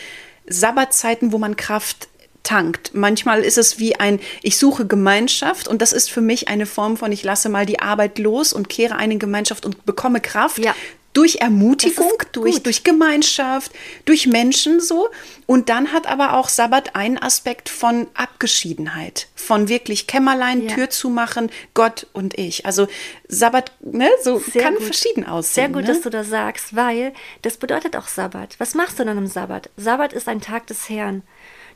Sabbatzeiten, 0.48 1.32
wo 1.32 1.38
man 1.38 1.56
Kraft 1.56 2.08
tankt. 2.48 2.94
Manchmal 2.94 3.44
ist 3.44 3.58
es 3.58 3.78
wie 3.78 3.96
ein, 3.96 4.20
ich 4.42 4.56
suche 4.56 4.86
Gemeinschaft 4.86 5.68
und 5.68 5.82
das 5.82 5.92
ist 5.92 6.10
für 6.10 6.22
mich 6.22 6.48
eine 6.48 6.64
Form 6.64 6.96
von, 6.96 7.12
ich 7.12 7.22
lasse 7.22 7.50
mal 7.50 7.66
die 7.66 7.80
Arbeit 7.80 8.18
los 8.18 8.54
und 8.54 8.70
kehre 8.70 8.96
eine 8.96 9.18
Gemeinschaft 9.18 9.66
und 9.66 9.84
bekomme 9.84 10.20
Kraft. 10.20 10.58
Ja. 10.58 10.74
Durch 11.14 11.36
Ermutigung, 11.36 12.12
durch, 12.32 12.62
durch 12.62 12.84
Gemeinschaft, 12.84 13.72
durch 14.04 14.26
Menschen 14.26 14.80
so. 14.80 15.08
Und 15.46 15.68
dann 15.68 15.92
hat 15.92 16.06
aber 16.06 16.34
auch 16.34 16.48
Sabbat 16.48 16.94
einen 16.94 17.18
Aspekt 17.18 17.68
von 17.70 18.06
Abgeschiedenheit, 18.14 19.26
von 19.34 19.68
wirklich 19.68 20.06
Kämmerlein, 20.06 20.68
ja. 20.68 20.74
Tür 20.74 20.90
zumachen, 20.90 21.50
Gott 21.74 22.06
und 22.12 22.38
ich. 22.38 22.66
Also 22.66 22.86
Sabbat, 23.26 23.72
ne, 23.80 24.08
so 24.22 24.38
Sehr 24.38 24.62
kann 24.62 24.74
gut. 24.74 24.84
verschieden 24.84 25.26
aussehen. 25.26 25.54
Sehr 25.54 25.68
gut, 25.70 25.82
ne? 25.82 25.88
dass 25.88 26.02
du 26.02 26.10
das 26.10 26.28
sagst, 26.28 26.76
weil 26.76 27.12
das 27.42 27.56
bedeutet 27.56 27.96
auch 27.96 28.06
Sabbat. 28.06 28.54
Was 28.58 28.74
machst 28.74 28.98
du 29.00 29.04
dann 29.04 29.18
am 29.18 29.26
Sabbat? 29.26 29.70
Sabbat 29.76 30.12
ist 30.12 30.28
ein 30.28 30.40
Tag 30.40 30.66
des 30.68 30.88
Herrn. 30.88 31.22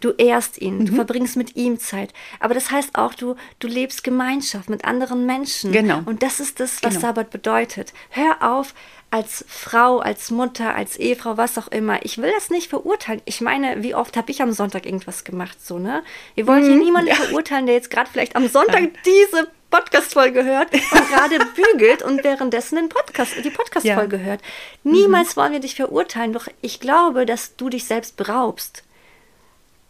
Du 0.02 0.11
ehrst 0.18 0.61
ihn, 0.61 0.78
mhm. 0.78 0.87
du 0.87 0.94
verbringst 0.97 1.37
mit 1.37 1.54
ihm 1.54 1.78
Zeit. 1.78 2.12
Aber 2.40 2.54
das 2.54 2.73
heißt 2.73 2.97
auch, 2.97 3.14
du, 3.14 3.37
du 3.61 3.68
lebst 3.68 4.02
Gemeinschaft 4.02 4.68
mit 4.68 4.85
anderen 4.85 5.26
Menschen. 5.26 5.71
Genau. 5.71 6.02
Und 6.04 6.25
das 6.25 6.40
ist 6.40 6.59
das, 6.59 6.82
was 6.82 6.94
genau. 6.94 7.00
Sabbat 7.00 7.30
bedeutet. 7.30 7.92
Hör 8.11 8.42
auf, 8.42 8.75
als 9.12 9.44
Frau, 9.47 9.99
als 10.00 10.32
Mutter, 10.32 10.75
als 10.75 10.97
Ehefrau, 10.97 11.37
was 11.37 11.56
auch 11.56 11.68
immer. 11.68 12.04
Ich 12.04 12.18
will 12.18 12.32
das 12.35 12.50
nicht 12.50 12.68
verurteilen. 12.68 13.23
Ich 13.26 13.40
meine, 13.40 13.82
wie 13.82 13.94
oft 13.94 14.16
habe 14.16 14.32
ich 14.32 14.42
am 14.42 14.52
Sonntag 14.52 14.87
irgendwas 14.87 15.23
gemacht, 15.23 15.64
so, 15.64 15.78
ne? 15.78 16.02
Wir 16.35 16.49
wollen 16.49 16.64
hier 16.64 16.73
mhm, 16.73 16.80
niemanden 16.80 17.11
ja. 17.11 17.14
verurteilen, 17.14 17.66
der 17.66 17.76
jetzt 17.76 17.90
gerade 17.90 18.11
vielleicht 18.11 18.35
am 18.35 18.49
Sonntag 18.49 18.90
diese 19.04 19.49
Podcast-Folge 19.71 20.44
hört 20.44 20.73
und 20.73 21.09
gerade 21.11 21.38
bügelt 21.54 22.02
und 22.02 22.25
währenddessen 22.25 22.76
den 22.76 22.88
Podcast, 22.88 23.35
die 23.44 23.50
Podcast-Folge 23.50 24.16
ja. 24.16 24.23
hört. 24.23 24.40
Niemals 24.82 25.37
mhm. 25.37 25.40
wollen 25.40 25.52
wir 25.52 25.61
dich 25.61 25.76
verurteilen, 25.76 26.32
doch 26.32 26.49
ich 26.61 26.80
glaube, 26.80 27.25
dass 27.25 27.54
du 27.54 27.68
dich 27.68 27.85
selbst 27.85 28.16
beraubst. 28.16 28.82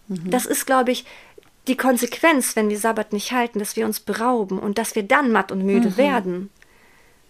Mhm. 0.08 0.30
Das 0.30 0.46
ist, 0.46 0.66
glaube 0.66 0.92
ich, 0.92 1.04
die 1.68 1.76
Konsequenz, 1.76 2.56
wenn 2.56 2.68
wir 2.68 2.78
Sabbat 2.78 3.12
nicht 3.12 3.32
halten, 3.32 3.58
dass 3.58 3.76
wir 3.76 3.86
uns 3.86 4.00
berauben 4.00 4.58
und 4.58 4.78
dass 4.78 4.94
wir 4.94 5.02
dann 5.02 5.30
matt 5.30 5.52
und 5.52 5.64
müde 5.64 5.90
mhm. 5.90 5.96
werden. 5.96 6.50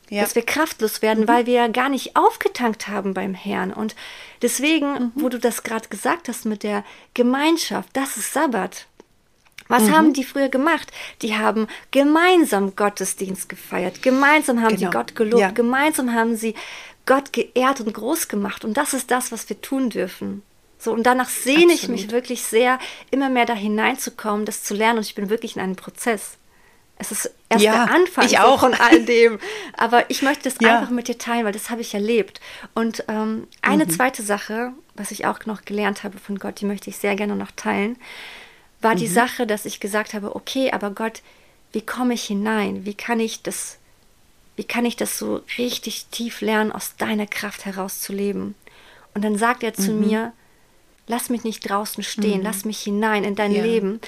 Ja. 0.08 0.22
Dass 0.22 0.34
wir 0.34 0.42
kraftlos 0.42 1.00
werden, 1.00 1.24
mhm. 1.24 1.28
weil 1.28 1.46
wir 1.46 1.68
gar 1.70 1.88
nicht 1.88 2.16
aufgetankt 2.16 2.88
haben 2.88 3.14
beim 3.14 3.34
Herrn. 3.34 3.72
Und 3.72 3.94
deswegen, 4.42 4.92
mhm. 4.92 5.12
wo 5.14 5.28
du 5.28 5.38
das 5.38 5.62
gerade 5.62 5.88
gesagt 5.88 6.28
hast 6.28 6.44
mit 6.44 6.62
der 6.62 6.84
Gemeinschaft, 7.14 7.88
das 7.94 8.16
ist 8.16 8.32
Sabbat. 8.32 8.86
Was 9.68 9.84
mhm. 9.84 9.96
haben 9.96 10.12
die 10.12 10.24
früher 10.24 10.48
gemacht? 10.48 10.92
Die 11.22 11.36
haben 11.36 11.66
gemeinsam 11.92 12.76
Gottesdienst 12.76 13.48
gefeiert, 13.48 14.02
gemeinsam 14.02 14.60
haben 14.60 14.76
genau. 14.76 14.90
sie 14.90 14.96
Gott 14.96 15.14
gelobt, 15.14 15.40
ja. 15.40 15.50
gemeinsam 15.50 16.12
haben 16.12 16.36
sie 16.36 16.54
Gott 17.06 17.32
geehrt 17.32 17.80
und 17.80 17.94
groß 17.94 18.28
gemacht. 18.28 18.64
Und 18.64 18.76
das 18.76 18.92
ist 18.92 19.10
das, 19.10 19.32
was 19.32 19.48
wir 19.48 19.60
tun 19.60 19.88
dürfen. 19.88 20.42
So, 20.82 20.92
und 20.92 21.04
danach 21.04 21.28
sehne 21.28 21.72
ich 21.72 21.86
mich 21.86 22.10
wirklich 22.10 22.42
sehr, 22.42 22.80
immer 23.12 23.30
mehr 23.30 23.46
da 23.46 23.54
hineinzukommen, 23.54 24.44
das 24.44 24.64
zu 24.64 24.74
lernen. 24.74 24.98
Und 24.98 25.06
ich 25.06 25.14
bin 25.14 25.30
wirklich 25.30 25.54
in 25.54 25.62
einem 25.62 25.76
Prozess. 25.76 26.38
Es 26.98 27.12
ist 27.12 27.30
erst 27.48 27.64
ja, 27.64 27.72
der 27.72 27.94
Anfang 27.94 28.26
ich 28.26 28.40
auch. 28.40 28.58
von 28.58 28.74
all 28.74 29.04
dem. 29.04 29.38
Aber 29.76 30.10
ich 30.10 30.22
möchte 30.22 30.42
das 30.42 30.56
ja. 30.60 30.80
einfach 30.80 30.90
mit 30.90 31.06
dir 31.06 31.18
teilen, 31.18 31.44
weil 31.44 31.52
das 31.52 31.70
habe 31.70 31.82
ich 31.82 31.94
erlebt. 31.94 32.40
Und 32.74 33.04
ähm, 33.06 33.46
eine 33.60 33.84
mhm. 33.84 33.90
zweite 33.90 34.24
Sache, 34.24 34.72
was 34.96 35.12
ich 35.12 35.24
auch 35.24 35.46
noch 35.46 35.64
gelernt 35.64 36.02
habe 36.02 36.18
von 36.18 36.40
Gott, 36.40 36.60
die 36.60 36.66
möchte 36.66 36.90
ich 36.90 36.96
sehr 36.96 37.14
gerne 37.14 37.36
noch 37.36 37.52
teilen, 37.52 37.96
war 38.80 38.94
mhm. 38.94 38.98
die 38.98 39.06
Sache, 39.06 39.46
dass 39.46 39.66
ich 39.66 39.78
gesagt 39.78 40.14
habe, 40.14 40.34
okay, 40.34 40.72
aber 40.72 40.90
Gott, 40.90 41.22
wie 41.70 41.82
komme 41.82 42.14
ich 42.14 42.24
hinein? 42.24 42.84
Wie 42.84 42.94
kann 42.94 43.20
ich 43.20 43.44
das, 43.44 43.78
wie 44.56 44.64
kann 44.64 44.84
ich 44.84 44.96
das 44.96 45.16
so 45.16 45.42
richtig 45.58 46.06
tief 46.06 46.40
lernen, 46.40 46.72
aus 46.72 46.96
deiner 46.96 47.28
Kraft 47.28 47.66
heraus 47.66 48.00
zu 48.00 48.12
leben? 48.12 48.56
Und 49.14 49.22
dann 49.22 49.38
sagt 49.38 49.62
er 49.62 49.74
zu 49.74 49.92
mhm. 49.92 50.06
mir, 50.08 50.32
lass 51.12 51.28
mich 51.28 51.44
nicht 51.44 51.68
draußen 51.68 52.02
stehen, 52.02 52.38
mhm. 52.38 52.44
lass 52.44 52.64
mich 52.64 52.80
hinein 52.80 53.22
in 53.22 53.34
dein 53.34 53.52
ja. 53.52 53.62
Leben, 53.62 54.00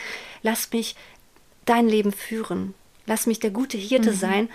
lass 0.42 0.73
mich 0.73 0.96
dein 1.66 1.87
Leben 1.87 2.12
führen, 2.12 2.73
lass 3.06 3.26
mich 3.26 3.38
der 3.40 3.50
gute 3.50 3.76
Hirte 3.76 4.12
mhm. 4.12 4.16
sein 4.16 4.49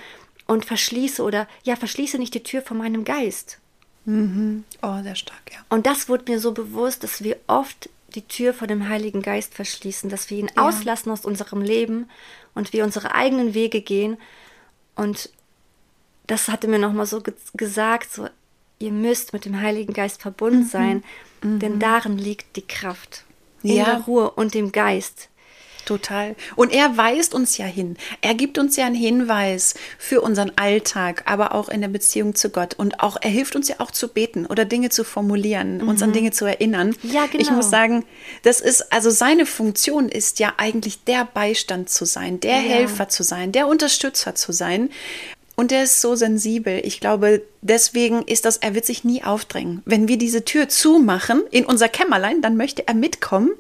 und 0.48 0.66
verschließe 0.66 1.22
oder 1.22 1.48
ja, 1.64 1.76
verschließe 1.76 2.18
nicht 2.18 2.34
die 2.34 2.42
Tür 2.42 2.64
von 2.64 2.78
meinem 2.80 3.06
Geist. 3.06 3.60
Mhm. 4.06 4.64
Oh, 4.82 5.02
sehr 5.04 5.14
stark, 5.14 5.52
ja. 5.52 5.60
Und 5.70 5.86
das 5.86 6.10
wurde 6.10 6.32
mir 6.32 6.40
so 6.40 6.52
bewusst, 6.52 7.04
dass 7.04 7.24
wir 7.24 7.38
oft 7.46 7.88
die 8.16 8.24
Tür 8.24 8.56
vor 8.56 8.68
dem 8.68 8.90
Heiligen 8.90 9.22
Geist 9.22 9.54
verschließen, 9.54 10.10
dass 10.10 10.32
wir 10.32 10.40
ihn 10.40 10.50
ja. 10.56 10.68
auslassen 10.68 11.12
aus 11.12 11.26
unserem 11.26 11.62
Leben 11.62 12.10
und 12.56 12.74
wir 12.74 12.84
unsere 12.84 13.14
eigenen 13.14 13.54
Wege 13.54 13.82
gehen. 13.82 14.18
Und 14.96 15.30
das 16.26 16.48
hatte 16.48 16.68
mir 16.68 16.80
nochmal 16.80 17.06
so 17.06 17.22
ge 17.22 17.36
gesagt, 17.54 18.12
so, 18.12 18.28
ihr 18.80 18.92
müsst 18.92 19.34
mit 19.34 19.46
dem 19.46 19.62
Heiligen 19.62 19.94
Geist 19.94 20.20
verbunden 20.20 20.62
mhm. 20.62 20.68
sein, 20.68 21.04
mhm. 21.42 21.60
denn 21.60 21.80
darin 21.80 22.18
liegt 22.18 22.56
die 22.56 22.68
Kraft. 22.68 23.24
In 23.62 23.76
ja. 23.76 23.86
der 23.86 24.02
Ruhe 24.02 24.32
und 24.32 24.54
dem 24.54 24.72
Geist. 24.72 25.30
Total. 25.90 26.36
Und 26.56 26.72
er 26.72 26.98
weist 26.98 27.34
uns 27.34 27.58
ja 27.58 27.66
hin. 27.66 27.98
Er 28.22 28.36
gibt 28.36 28.60
uns 28.60 28.76
ja 28.76 28.86
einen 28.86 28.94
Hinweis 28.94 29.74
für 29.98 30.22
unseren 30.22 30.52
Alltag, 30.56 31.24
aber 31.26 31.56
auch 31.56 31.68
in 31.68 31.82
der 31.82 31.88
Beziehung 31.88 32.36
zu 32.36 32.52
Gott. 32.52 32.76
Und 32.76 33.00
auch 33.00 33.18
er 33.20 33.32
hilft 33.32 33.56
uns 33.56 33.70
ja 33.70 33.78
auch 33.80 33.90
zu 33.90 34.08
beten 34.08 34.46
oder 34.46 34.66
Dinge 34.66 34.90
zu 34.90 35.04
formulieren, 35.04 35.80
mhm. 35.80 35.90
uns 35.90 36.04
an 36.04 36.10
mhm. 36.10 36.14
Dinge 36.14 36.32
zu 36.32 36.46
erinnern. 36.46 36.96
Ja, 37.02 37.26
genau. 37.26 37.42
Ich 37.42 37.50
muss 37.50 37.72
sagen, 37.72 38.06
das 38.44 38.62
ist, 38.62 38.94
also 38.94 39.10
seine 39.10 39.48
Funktion 39.48 40.10
ist 40.10 40.38
ja 40.38 40.54
eigentlich 40.58 41.06
der 41.06 41.26
Beistand 41.26 41.90
zu 41.90 42.06
sein, 42.06 42.40
der 42.40 42.58
ja. 42.58 42.70
Helfer 42.70 43.10
zu 43.10 43.24
sein, 43.24 43.52
der 43.52 43.68
Unterstützer 43.68 44.36
zu 44.36 44.52
sein. 44.52 44.92
Und 45.60 45.74
er 45.74 45.84
ist 45.84 46.00
so 46.00 46.16
sensibel. 46.16 46.80
Ich 46.86 47.02
glaube, 47.02 47.42
deswegen 47.62 48.22
ist 48.22 48.46
das, 48.46 48.56
er 48.56 48.76
wird 48.76 48.86
sich 48.86 49.04
nie 49.04 49.26
aufdrängen. 49.26 49.82
Wenn 49.84 50.08
wir 50.08 50.18
diese 50.18 50.46
Tür 50.46 50.70
zumachen 50.70 51.44
in 51.52 51.66
unser 51.66 51.90
Kämmerlein, 51.90 52.42
dann 52.42 52.56
möchte 52.56 52.88
er 52.88 52.94
mitkommen. 52.94 53.52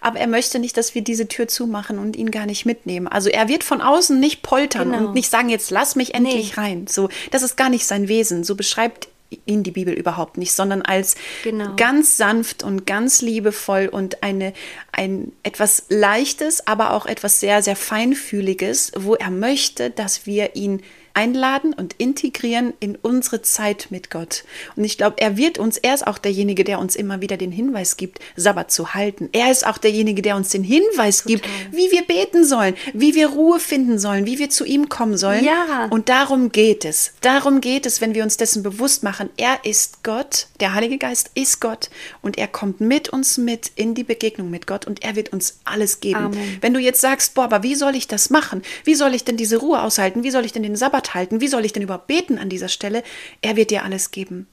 Aber 0.00 0.20
er 0.20 0.28
möchte 0.28 0.60
nicht, 0.60 0.76
dass 0.76 0.94
wir 0.94 1.02
diese 1.02 1.26
Tür 1.26 1.48
zumachen 1.48 1.98
und 1.98 2.14
ihn 2.14 2.30
gar 2.30 2.46
nicht 2.46 2.64
mitnehmen. 2.64 3.08
Also 3.08 3.28
er 3.28 3.48
wird 3.48 3.64
von 3.64 3.80
außen 3.80 4.20
nicht 4.20 4.44
poltern 4.44 4.92
genau. 4.92 5.08
und 5.08 5.14
nicht 5.14 5.30
sagen, 5.30 5.48
jetzt 5.48 5.72
lass 5.72 5.96
mich 5.96 6.14
endlich 6.14 6.56
nee. 6.56 6.62
rein. 6.62 6.86
So, 6.86 7.08
das 7.32 7.42
ist 7.42 7.56
gar 7.56 7.70
nicht 7.70 7.86
sein 7.86 8.06
Wesen. 8.06 8.44
So 8.44 8.54
beschreibt 8.54 9.08
ihn 9.46 9.62
die 9.62 9.70
Bibel 9.70 9.92
überhaupt 9.94 10.38
nicht, 10.38 10.52
sondern 10.52 10.82
als 10.82 11.16
genau. 11.44 11.76
ganz 11.76 12.16
sanft 12.16 12.62
und 12.62 12.86
ganz 12.86 13.20
liebevoll 13.20 13.88
und 13.88 14.22
eine, 14.22 14.52
ein 14.92 15.32
etwas 15.42 15.84
Leichtes, 15.88 16.66
aber 16.66 16.92
auch 16.92 17.06
etwas 17.06 17.40
sehr, 17.40 17.62
sehr 17.62 17.76
Feinfühliges, 17.76 18.92
wo 18.96 19.14
er 19.14 19.30
möchte, 19.30 19.90
dass 19.90 20.26
wir 20.26 20.56
ihn 20.56 20.82
einladen 21.18 21.72
und 21.72 21.94
integrieren 21.98 22.74
in 22.78 22.94
unsere 22.94 23.42
Zeit 23.42 23.88
mit 23.90 24.08
Gott. 24.08 24.44
Und 24.76 24.84
ich 24.84 24.96
glaube, 24.96 25.16
er 25.18 25.36
wird 25.36 25.58
uns, 25.58 25.76
er 25.76 25.94
ist 25.94 26.06
auch 26.06 26.16
derjenige, 26.16 26.62
der 26.62 26.78
uns 26.78 26.94
immer 26.94 27.20
wieder 27.20 27.36
den 27.36 27.50
Hinweis 27.50 27.96
gibt, 27.96 28.20
Sabbat 28.36 28.70
zu 28.70 28.94
halten. 28.94 29.28
Er 29.32 29.50
ist 29.50 29.66
auch 29.66 29.78
derjenige, 29.78 30.22
der 30.22 30.36
uns 30.36 30.50
den 30.50 30.62
Hinweis 30.62 31.24
Total. 31.24 31.34
gibt, 31.34 31.48
wie 31.72 31.90
wir 31.90 32.02
beten 32.02 32.44
sollen, 32.44 32.76
wie 32.94 33.16
wir 33.16 33.30
Ruhe 33.30 33.58
finden 33.58 33.98
sollen, 33.98 34.26
wie 34.26 34.38
wir 34.38 34.48
zu 34.48 34.64
ihm 34.64 34.88
kommen 34.88 35.16
sollen. 35.16 35.44
Ja. 35.44 35.88
Und 35.90 36.08
darum 36.08 36.52
geht 36.52 36.84
es. 36.84 37.14
Darum 37.20 37.60
geht 37.60 37.84
es, 37.84 38.00
wenn 38.00 38.14
wir 38.14 38.22
uns 38.22 38.36
dessen 38.36 38.62
bewusst 38.62 39.02
machen. 39.02 39.17
Er 39.36 39.64
ist 39.64 40.02
Gott, 40.02 40.46
der 40.60 40.74
Heilige 40.74 40.98
Geist 40.98 41.30
ist 41.34 41.60
Gott 41.60 41.90
und 42.22 42.38
er 42.38 42.48
kommt 42.48 42.80
mit 42.80 43.08
uns 43.08 43.38
mit 43.38 43.72
in 43.74 43.94
die 43.94 44.04
Begegnung 44.04 44.50
mit 44.50 44.66
Gott 44.66 44.86
und 44.86 45.02
er 45.02 45.16
wird 45.16 45.32
uns 45.32 45.60
alles 45.64 46.00
geben. 46.00 46.26
Amen. 46.26 46.58
Wenn 46.60 46.74
du 46.74 46.80
jetzt 46.80 47.00
sagst, 47.00 47.34
boah, 47.34 47.44
aber 47.44 47.62
wie 47.62 47.74
soll 47.74 47.96
ich 47.96 48.06
das 48.06 48.30
machen? 48.30 48.62
Wie 48.84 48.94
soll 48.94 49.14
ich 49.14 49.24
denn 49.24 49.36
diese 49.36 49.56
Ruhe 49.56 49.82
aushalten? 49.82 50.22
Wie 50.22 50.30
soll 50.30 50.44
ich 50.44 50.52
denn 50.52 50.62
den 50.62 50.76
Sabbat 50.76 51.14
halten? 51.14 51.40
Wie 51.40 51.48
soll 51.48 51.64
ich 51.64 51.72
denn 51.72 51.82
überhaupt 51.82 52.06
beten 52.06 52.38
an 52.38 52.48
dieser 52.48 52.68
Stelle? 52.68 53.02
Er 53.42 53.56
wird 53.56 53.70
dir 53.70 53.84
alles 53.84 54.10
geben. 54.10 54.46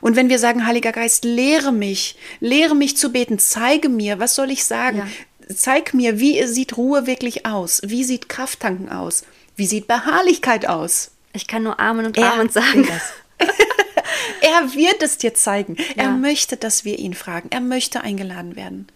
Und 0.00 0.16
wenn 0.16 0.28
wir 0.28 0.38
sagen, 0.38 0.66
Heiliger 0.66 0.92
Geist, 0.92 1.24
lehre 1.24 1.72
mich, 1.72 2.16
lehre 2.40 2.74
mich 2.74 2.96
zu 2.96 3.10
beten, 3.10 3.38
zeige 3.38 3.88
mir, 3.88 4.18
was 4.18 4.34
soll 4.34 4.50
ich 4.50 4.64
sagen? 4.64 4.98
Ja. 4.98 5.54
Zeig 5.54 5.94
mir, 5.94 6.18
wie 6.18 6.44
sieht 6.46 6.76
Ruhe 6.76 7.06
wirklich 7.06 7.46
aus? 7.46 7.80
Wie 7.84 8.02
sieht 8.02 8.28
Krafttanken 8.28 8.88
aus? 8.88 9.22
Wie 9.54 9.66
sieht 9.66 9.86
Beharrlichkeit 9.86 10.66
aus? 10.66 11.12
Ich 11.32 11.46
kann 11.46 11.62
nur 11.62 11.78
Amen 11.78 12.06
und 12.06 12.18
Amen 12.18 12.48
sagen. 12.48 12.88
er 14.46 14.74
wird 14.74 15.02
es 15.02 15.18
dir 15.18 15.34
zeigen. 15.34 15.76
Ja. 15.96 16.04
Er 16.04 16.10
möchte, 16.10 16.56
dass 16.56 16.84
wir 16.84 16.98
ihn 16.98 17.14
fragen. 17.14 17.48
Er 17.50 17.60
möchte 17.60 18.00
eingeladen 18.00 18.56
werden. 18.56 18.86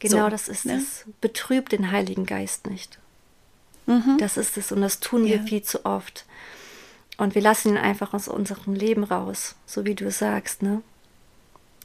Genau, 0.00 0.24
so, 0.24 0.28
das 0.30 0.48
ist 0.48 0.66
ne? 0.66 0.76
es. 0.76 1.04
Betrübt 1.20 1.72
den 1.72 1.90
Heiligen 1.90 2.26
Geist 2.26 2.66
nicht. 2.66 2.98
Mhm. 3.86 4.18
Das 4.18 4.36
ist 4.36 4.56
es 4.58 4.70
und 4.70 4.82
das 4.82 5.00
tun 5.00 5.24
wir 5.24 5.36
ja. 5.36 5.42
viel 5.42 5.62
zu 5.62 5.84
oft. 5.86 6.26
Und 7.16 7.34
wir 7.34 7.42
lassen 7.42 7.70
ihn 7.70 7.78
einfach 7.78 8.12
aus 8.14 8.28
unserem 8.28 8.74
Leben 8.74 9.02
raus, 9.02 9.56
so 9.66 9.84
wie 9.84 9.94
du 9.94 10.10
sagst, 10.10 10.62
ne? 10.62 10.82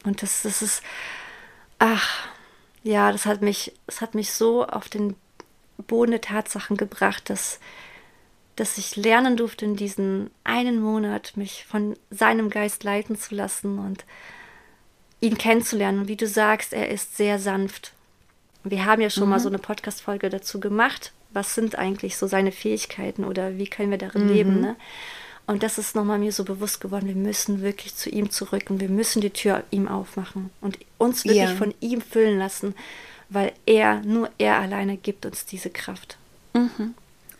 Und 0.03 0.21
das, 0.21 0.43
das 0.43 0.61
ist, 0.61 0.83
ach, 1.79 2.27
ja, 2.83 3.11
das 3.11 3.25
hat 3.25 3.41
mich, 3.41 3.73
das 3.87 4.01
hat 4.01 4.15
mich 4.15 4.31
so 4.31 4.67
auf 4.67 4.89
den 4.89 5.15
Boden 5.77 6.11
der 6.11 6.21
Tatsachen 6.21 6.77
gebracht, 6.77 7.29
dass, 7.29 7.59
dass 8.55 8.77
ich 8.77 8.95
lernen 8.95 9.37
durfte, 9.37 9.65
in 9.65 9.75
diesen 9.75 10.29
einen 10.43 10.79
Monat 10.79 11.33
mich 11.35 11.65
von 11.65 11.95
seinem 12.11 12.49
Geist 12.49 12.83
leiten 12.83 13.17
zu 13.17 13.35
lassen 13.35 13.79
und 13.79 14.05
ihn 15.21 15.37
kennenzulernen. 15.37 16.01
Und 16.01 16.07
wie 16.07 16.15
du 16.15 16.27
sagst, 16.27 16.73
er 16.73 16.89
ist 16.89 17.17
sehr 17.17 17.39
sanft. 17.39 17.93
Wir 18.63 18.85
haben 18.85 19.01
ja 19.01 19.09
schon 19.09 19.23
mhm. 19.25 19.29
mal 19.31 19.39
so 19.39 19.49
eine 19.49 19.59
Podcast-Folge 19.59 20.29
dazu 20.29 20.59
gemacht. 20.59 21.11
Was 21.31 21.55
sind 21.55 21.77
eigentlich 21.77 22.17
so 22.17 22.27
seine 22.27 22.51
Fähigkeiten 22.51 23.23
oder 23.23 23.57
wie 23.57 23.67
können 23.67 23.89
wir 23.89 23.97
darin 23.97 24.27
mhm. 24.27 24.33
leben? 24.33 24.61
Ne? 24.61 24.75
Und 25.45 25.63
das 25.63 25.77
ist 25.77 25.95
nochmal 25.95 26.19
mir 26.19 26.31
so 26.31 26.45
bewusst 26.45 26.79
geworden, 26.79 27.07
wir 27.07 27.15
müssen 27.15 27.61
wirklich 27.61 27.95
zu 27.95 28.09
ihm 28.09 28.29
zurück 28.29 28.69
und 28.69 28.79
wir 28.79 28.89
müssen 28.89 29.21
die 29.21 29.31
Tür 29.31 29.63
ihm 29.71 29.87
aufmachen 29.87 30.51
und 30.61 30.77
uns 30.97 31.25
wirklich 31.25 31.49
ja. 31.49 31.55
von 31.55 31.73
ihm 31.81 32.01
füllen 32.01 32.37
lassen, 32.37 32.75
weil 33.29 33.51
er, 33.65 34.01
nur 34.01 34.29
er 34.37 34.59
alleine 34.59 34.95
gibt 34.95 35.25
uns 35.25 35.45
diese 35.45 35.69
Kraft. 35.69 36.17
Mhm. 36.53 36.93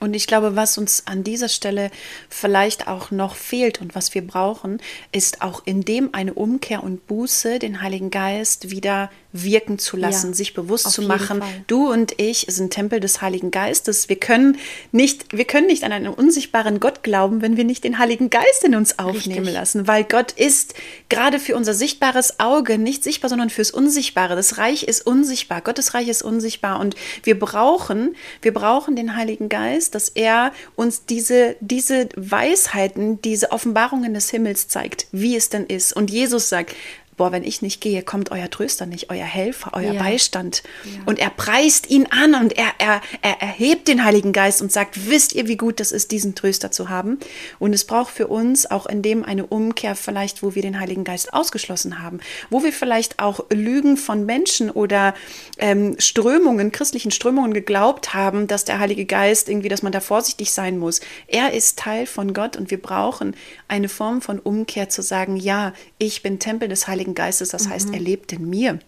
Und 0.04 0.18
ich 0.18 0.28
glaube, 0.28 0.58
was 0.58 0.78
uns 0.78 1.08
an 1.08 1.24
dieser 1.24 1.48
Stelle 1.48 1.90
vielleicht 2.28 2.90
auch 2.90 3.10
noch 3.10 3.36
fehlt 3.36 3.80
und 3.80 3.96
was 3.96 4.14
wir 4.14 4.28
brauchen, 4.28 4.82
ist 5.14 5.42
auch 5.42 5.62
in 5.64 5.86
dem 5.86 6.14
eine 6.14 6.34
Umkehr 6.34 6.84
und 6.84 7.08
Buße, 7.08 7.58
den 7.58 7.82
Heiligen 7.82 8.12
Geist 8.12 8.70
wieder 8.70 9.10
wirken 9.34 9.80
zu 9.80 9.98
lassen, 9.98 10.30
ja, 10.30 10.34
sich 10.36 10.54
bewusst 10.54 10.92
zu 10.92 11.02
machen, 11.02 11.42
du 11.68 11.92
und 11.92 12.20
ich 12.22 12.46
sind 12.50 12.72
Tempel 12.72 13.00
des 13.00 13.22
Heiligen 13.22 13.50
Geistes. 13.50 14.08
Wir 14.08 14.16
können 14.16 14.58
nicht, 14.92 15.36
wir 15.36 15.46
können 15.46 15.66
nicht 15.66 15.84
an 15.84 15.92
einen 15.92 16.14
unsichtbaren 16.14 16.80
Gott 16.80 17.02
glauben, 17.02 17.42
wenn 17.42 17.58
wir 17.58 17.64
nicht 17.64 17.84
den 17.84 17.98
Heiligen 17.98 18.30
Geist 18.30 18.64
in 18.64 18.76
uns 18.76 19.00
aufnehmen 19.00 19.40
Richtig. 19.40 19.54
lassen, 19.56 19.88
weil 19.88 20.04
Gott 20.04 20.34
ist 20.34 20.76
gerade 21.10 21.40
für 21.40 21.56
unser 21.56 21.74
sichtbares 21.74 22.40
Auge 22.40 22.78
nicht 22.78 23.04
sichtbar, 23.04 23.30
sondern 23.30 23.50
fürs 23.50 23.72
Unsichtbare. 23.72 24.36
Das 24.36 24.60
Reich 24.60 24.84
ist 24.84 25.06
unsichtbar, 25.06 25.62
Gottes 25.62 25.96
Reich 25.96 26.08
ist 26.08 26.22
unsichtbar 26.22 26.80
und 26.80 26.96
wir 27.24 27.38
brauchen, 27.38 28.16
wir 28.44 28.54
brauchen 28.54 28.96
den 28.96 29.16
Heiligen 29.16 29.50
Geist, 29.50 29.96
dass 29.96 30.10
er 30.10 30.52
uns 30.76 31.06
diese, 31.06 31.56
diese 31.60 32.08
Weisheiten, 32.16 33.20
diese 33.22 33.52
Offenbarungen 33.52 34.14
des 34.14 34.30
Himmels 34.30 34.68
zeigt, 34.68 35.08
wie 35.12 35.36
es 35.36 35.50
denn 35.50 35.66
ist. 35.66 35.94
Und 35.94 36.12
Jesus 36.12 36.50
sagt, 36.50 36.76
boah, 37.18 37.32
wenn 37.32 37.44
ich 37.44 37.62
nicht 37.62 37.82
gehe, 37.82 38.02
kommt 38.04 38.32
euer 38.32 38.50
Tröster 38.50 38.86
nicht, 38.86 39.10
euer 39.10 39.26
Helfer, 39.26 39.72
euer 39.74 39.94
Ja. 39.94 40.02
Beistand. 40.02 40.64
Ja. 40.84 41.02
Und 41.06 41.20
er 41.20 41.30
preist 41.30 41.90
ihn 41.90 42.08
an 42.08 42.36
und 42.36 42.58
er, 42.58 42.72
er, 42.80 43.02
er 43.22 43.42
erhebt 43.42 43.88
den 43.88 44.04
Heiligen 44.04 44.34
Geist 44.34 44.62
und 44.62 44.72
sagt, 44.72 45.10
wisst 45.10 45.34
ihr, 45.34 45.48
wie 45.48 45.58
gut 45.58 45.80
das 45.80 45.92
ist, 45.92 46.12
diesen 46.12 46.36
Tröster 46.36 46.72
zu 46.72 46.90
haben? 46.90 47.20
Und 47.60 47.74
es 47.74 47.86
braucht 47.86 48.14
für 48.14 48.28
uns 48.28 48.70
auch 48.70 48.86
in 48.86 49.02
dem 49.02 49.24
eine 49.24 49.46
Umkehr 49.46 49.96
vielleicht, 49.96 50.44
wo 50.44 50.56
wir 50.56 50.62
den 50.62 50.80
Heiligen 50.80 51.04
Geist 51.04 51.34
ausgeschlossen 51.34 52.02
haben, 52.02 52.20
wo 52.50 52.64
wir 52.64 52.74
vielleicht 52.74 53.20
auch 53.20 53.46
Lügen 53.52 53.98
von 53.98 54.26
Menschen 54.26 54.70
oder 54.70 55.14
ähm, 55.58 55.96
Strömungen, 56.00 56.72
christlichen 56.72 57.12
Strömungen 57.12 57.54
geglaubt 57.54 58.14
haben, 58.14 58.48
dass 58.48 58.66
der 58.66 58.80
Heilige 58.80 59.06
Geist 59.06 59.50
irgendwie, 59.50 59.70
dass 59.70 59.84
man 59.84 59.92
da 59.92 60.00
vorsichtig 60.00 60.52
sein 60.52 60.78
muss. 60.78 61.02
Er 61.28 61.54
ist 61.54 61.78
Teil 61.80 62.06
von 62.06 62.34
Gott 62.34 62.56
und 62.56 62.72
wir 62.72 62.82
brauchen 62.82 63.36
eine 63.68 63.90
Form 63.90 64.22
von 64.22 64.40
Umkehr 64.40 64.90
zu 64.90 65.02
sagen, 65.02 65.36
ja, 65.36 65.74
ich 65.98 66.24
bin 66.24 66.40
Tempel 66.40 66.70
des 66.70 66.88
Heiligen 66.88 67.03
Geistes, 67.14 67.50
das 67.50 67.68
heißt, 67.68 67.94
er 67.94 68.00
lebt 68.00 68.32
in 68.32 68.50
mir. 68.50 68.80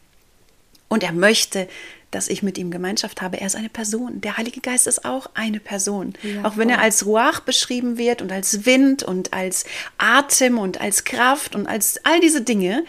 Und 0.88 1.03
er 1.03 1.12
möchte, 1.12 1.67
dass 2.12 2.29
ich 2.29 2.43
mit 2.43 2.57
ihm 2.57 2.72
Gemeinschaft 2.72 3.22
habe. 3.22 3.39
Er 3.41 3.48
ist 3.48 3.55
eine 3.55 3.69
Person. 3.69 4.22
Der 4.22 4.38
Heilige 4.38 4.62
Geist 4.62 4.88
ist 4.88 5.03
auch 5.03 5.29
eine 5.34 5.60
Person. 5.60 6.13
Ja, 6.24 6.45
auch 6.45 6.57
wenn 6.57 6.69
er 6.69 6.77
voll. 6.77 6.86
als 6.86 7.05
Ruach 7.05 7.39
beschrieben 7.41 7.98
wird 7.98 8.22
und 8.22 8.31
als 8.31 8.65
Wind 8.65 9.03
und 9.03 9.34
als 9.34 9.65
Atem 9.98 10.57
und 10.57 10.79
als 10.79 11.03
Kraft 11.03 11.55
und 11.55 11.67
als 11.67 12.00
all 12.05 12.19
diese 12.22 12.41
Dinge. 12.41 12.86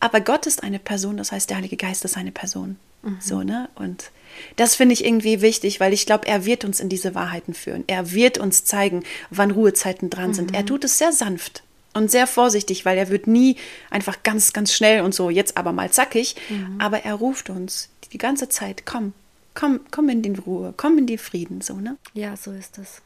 Aber 0.00 0.20
Gott 0.20 0.46
ist 0.46 0.62
eine 0.62 0.78
Person, 0.78 1.16
das 1.16 1.32
heißt, 1.32 1.48
der 1.48 1.56
Heilige 1.56 1.76
Geist 1.76 2.04
ist 2.04 2.16
eine 2.16 2.32
Person. 2.32 2.76
So, 3.20 3.42
ne? 3.42 3.68
Und 3.76 4.10
das 4.56 4.74
finde 4.74 4.92
ich 4.92 5.04
irgendwie 5.04 5.40
wichtig, 5.40 5.80
weil 5.80 5.92
ich 5.92 6.04
glaube, 6.04 6.26
er 6.26 6.44
wird 6.44 6.64
uns 6.64 6.80
in 6.80 6.88
diese 6.88 7.14
Wahrheiten 7.14 7.54
führen. 7.54 7.84
Er 7.86 8.12
wird 8.12 8.38
uns 8.38 8.64
zeigen, 8.64 9.04
wann 9.30 9.50
Ruhezeiten 9.50 10.10
dran 10.10 10.34
sind. 10.34 10.54
Er 10.54 10.66
tut 10.66 10.84
es 10.84 10.98
sehr 10.98 11.12
sanft 11.12 11.62
und 11.94 12.10
sehr 12.10 12.26
vorsichtig, 12.26 12.84
weil 12.84 12.98
er 12.98 13.08
wird 13.08 13.26
nie 13.26 13.56
einfach 13.90 14.22
ganz, 14.22 14.52
ganz 14.52 14.72
schnell 14.72 15.02
und 15.02 15.14
so, 15.14 15.30
jetzt 15.30 15.56
aber 15.56 15.72
mal 15.72 15.90
zackig. 15.90 16.36
Aber 16.78 17.04
er 17.04 17.14
ruft 17.14 17.50
uns 17.50 17.88
die 18.12 18.18
ganze 18.18 18.48
Zeit, 18.48 18.86
komm, 18.86 19.12
komm, 19.54 19.80
komm 19.90 20.08
in 20.08 20.22
die 20.22 20.34
Ruhe, 20.34 20.72
komm 20.76 20.98
in 20.98 21.06
die 21.06 21.18
Frieden, 21.18 21.60
so, 21.60 21.74
ne? 21.74 21.96
Ja, 22.14 22.36
so 22.36 22.52
ist 22.52 22.78
es. 22.78 23.02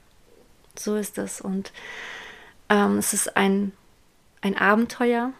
So 0.78 0.96
ist 0.96 1.18
es. 1.18 1.40
Und 1.40 1.72
ähm, 2.68 2.98
es 2.98 3.12
ist 3.12 3.36
ein, 3.36 3.72
ein 4.40 4.56
Abenteuer. 4.56 5.32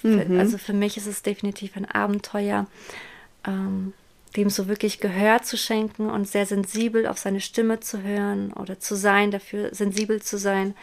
Für, 0.00 0.26
Also 0.38 0.56
für 0.56 0.72
mich 0.72 0.96
ist 0.96 1.06
es 1.06 1.22
definitiv 1.22 1.76
ein 1.76 1.84
Abenteuer, 1.84 2.66
ähm, 3.46 3.92
dem 4.36 4.48
so 4.48 4.68
wirklich 4.68 5.00
Gehör 5.00 5.42
zu 5.42 5.56
schenken 5.58 6.08
und 6.08 6.28
sehr 6.28 6.46
sensibel 6.46 7.06
auf 7.06 7.18
seine 7.18 7.40
Stimme 7.40 7.80
zu 7.80 8.02
hören 8.02 8.52
oder 8.52 8.78
zu 8.78 8.94
sein, 8.94 9.30
dafür 9.30 9.74
sensibel 9.74 10.22
zu 10.22 10.38
sein. 10.38 10.74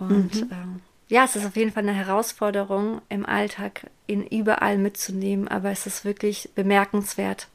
Und 0.00 0.42
ähm, 0.50 0.80
ja, 1.08 1.24
es 1.24 1.36
ist 1.36 1.46
auf 1.46 1.56
jeden 1.56 1.72
Fall 1.72 1.82
eine 1.82 1.94
Herausforderung 1.94 3.00
im 3.08 3.24
Alltag, 3.24 3.90
ihn 4.06 4.26
überall 4.26 4.78
mitzunehmen, 4.78 5.48
aber 5.48 5.70
es 5.70 5.86
ist 5.86 6.04
wirklich 6.04 6.50
bemerkenswert, 6.54 7.48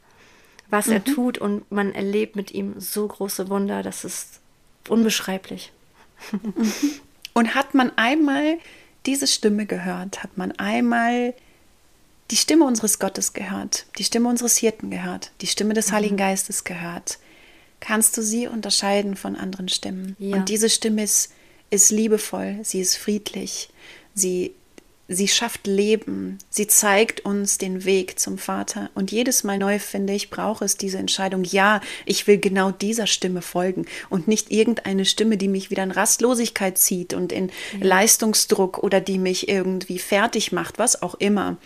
was 0.70 0.88
er 0.88 1.04
tut 1.04 1.38
und 1.38 1.70
man 1.70 1.94
erlebt 1.94 2.36
mit 2.36 2.52
ihm 2.52 2.80
so 2.80 3.06
große 3.06 3.48
Wunder, 3.48 3.82
das 3.82 4.04
ist 4.04 4.40
unbeschreiblich. 4.88 5.72
Und 7.32 7.54
hat 7.54 7.74
man 7.74 7.92
einmal 7.96 8.58
diese 9.06 9.26
Stimme 9.26 9.66
gehört, 9.66 10.22
hat 10.22 10.36
man 10.36 10.52
einmal 10.52 11.34
die 12.30 12.36
Stimme 12.36 12.64
unseres 12.64 12.98
Gottes 12.98 13.34
gehört, 13.34 13.86
die 13.98 14.04
Stimme 14.04 14.28
unseres 14.28 14.56
Hirten 14.56 14.90
gehört, 14.90 15.30
die 15.40 15.46
Stimme 15.46 15.74
des 15.74 15.92
Heiligen 15.92 16.16
Geistes 16.16 16.64
gehört, 16.64 17.18
kannst 17.80 18.16
du 18.16 18.22
sie 18.22 18.46
unterscheiden 18.46 19.14
von 19.14 19.36
anderen 19.36 19.68
Stimmen. 19.68 20.16
Ja. 20.18 20.36
Und 20.36 20.48
diese 20.48 20.70
Stimme 20.70 21.02
ist, 21.02 21.32
ist 21.70 21.90
liebevoll, 21.90 22.58
sie 22.62 22.80
ist 22.80 22.96
friedlich, 22.96 23.68
sie, 24.14 24.54
sie 25.08 25.28
schafft 25.28 25.66
Leben, 25.66 26.38
sie 26.50 26.66
zeigt 26.66 27.24
uns 27.24 27.58
den 27.58 27.84
Weg 27.84 28.18
zum 28.18 28.38
Vater. 28.38 28.90
Und 28.94 29.10
jedes 29.12 29.44
Mal 29.44 29.58
neu, 29.58 29.78
finde 29.78 30.12
ich, 30.12 30.30
brauche 30.30 30.64
es 30.64 30.76
diese 30.76 30.98
Entscheidung, 30.98 31.44
ja, 31.44 31.80
ich 32.06 32.26
will 32.26 32.38
genau 32.38 32.70
dieser 32.70 33.06
Stimme 33.06 33.42
folgen 33.42 33.86
und 34.08 34.28
nicht 34.28 34.50
irgendeine 34.50 35.04
Stimme, 35.04 35.36
die 35.36 35.48
mich 35.48 35.70
wieder 35.70 35.82
in 35.82 35.90
Rastlosigkeit 35.90 36.78
zieht 36.78 37.12
und 37.12 37.32
in 37.32 37.50
Leistungsdruck 37.80 38.78
oder 38.78 39.00
die 39.00 39.18
mich 39.18 39.48
irgendwie 39.48 39.98
fertig 39.98 40.52
macht, 40.52 40.78
was 40.78 41.02
auch 41.02 41.16
immer, 41.16 41.56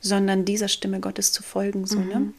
sondern 0.00 0.44
dieser 0.44 0.68
Stimme 0.68 1.00
Gottes 1.00 1.32
zu 1.32 1.42
folgen, 1.42 1.86
so, 1.86 1.98
ne? 2.00 2.32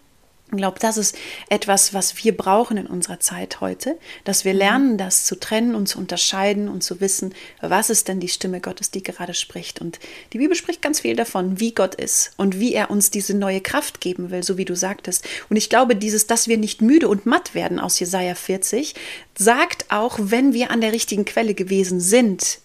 Ich 0.51 0.57
glaube, 0.57 0.79
das 0.79 0.97
ist 0.97 1.15
etwas, 1.49 1.93
was 1.93 2.23
wir 2.23 2.35
brauchen 2.35 2.77
in 2.77 2.87
unserer 2.87 3.19
Zeit 3.19 3.61
heute, 3.61 3.99
dass 4.23 4.45
wir 4.45 4.53
lernen, 4.53 4.97
das 4.97 5.25
zu 5.25 5.39
trennen 5.39 5.75
und 5.75 5.87
zu 5.87 5.99
unterscheiden 5.99 6.69
und 6.69 6.83
zu 6.83 7.01
wissen, 7.01 7.35
was 7.61 7.91
ist 7.91 8.07
denn 8.07 8.19
die 8.19 8.29
Stimme 8.29 8.59
Gottes, 8.59 8.89
die 8.89 9.03
gerade 9.03 9.35
spricht. 9.35 9.79
Und 9.79 9.99
die 10.33 10.39
Bibel 10.39 10.55
spricht 10.55 10.81
ganz 10.81 11.01
viel 11.01 11.15
davon, 11.15 11.59
wie 11.59 11.75
Gott 11.75 11.93
ist 11.93 12.31
und 12.37 12.59
wie 12.59 12.73
er 12.73 12.89
uns 12.89 13.11
diese 13.11 13.37
neue 13.37 13.61
Kraft 13.61 14.01
geben 14.01 14.31
will, 14.31 14.41
so 14.41 14.57
wie 14.57 14.65
du 14.65 14.75
sagtest. 14.75 15.23
Und 15.49 15.55
ich 15.55 15.69
glaube, 15.69 15.95
dieses, 15.95 16.25
dass 16.25 16.47
wir 16.47 16.57
nicht 16.57 16.81
müde 16.81 17.09
und 17.09 17.27
matt 17.27 17.53
werden 17.53 17.79
aus 17.79 17.99
Jesaja 17.99 18.33
40, 18.33 18.95
sagt 19.37 19.85
auch, 19.89 20.17
wenn 20.19 20.53
wir 20.53 20.71
an 20.71 20.81
der 20.81 20.93
richtigen 20.93 21.25
Quelle 21.25 21.53
gewesen 21.53 21.99
sind, 21.99 22.59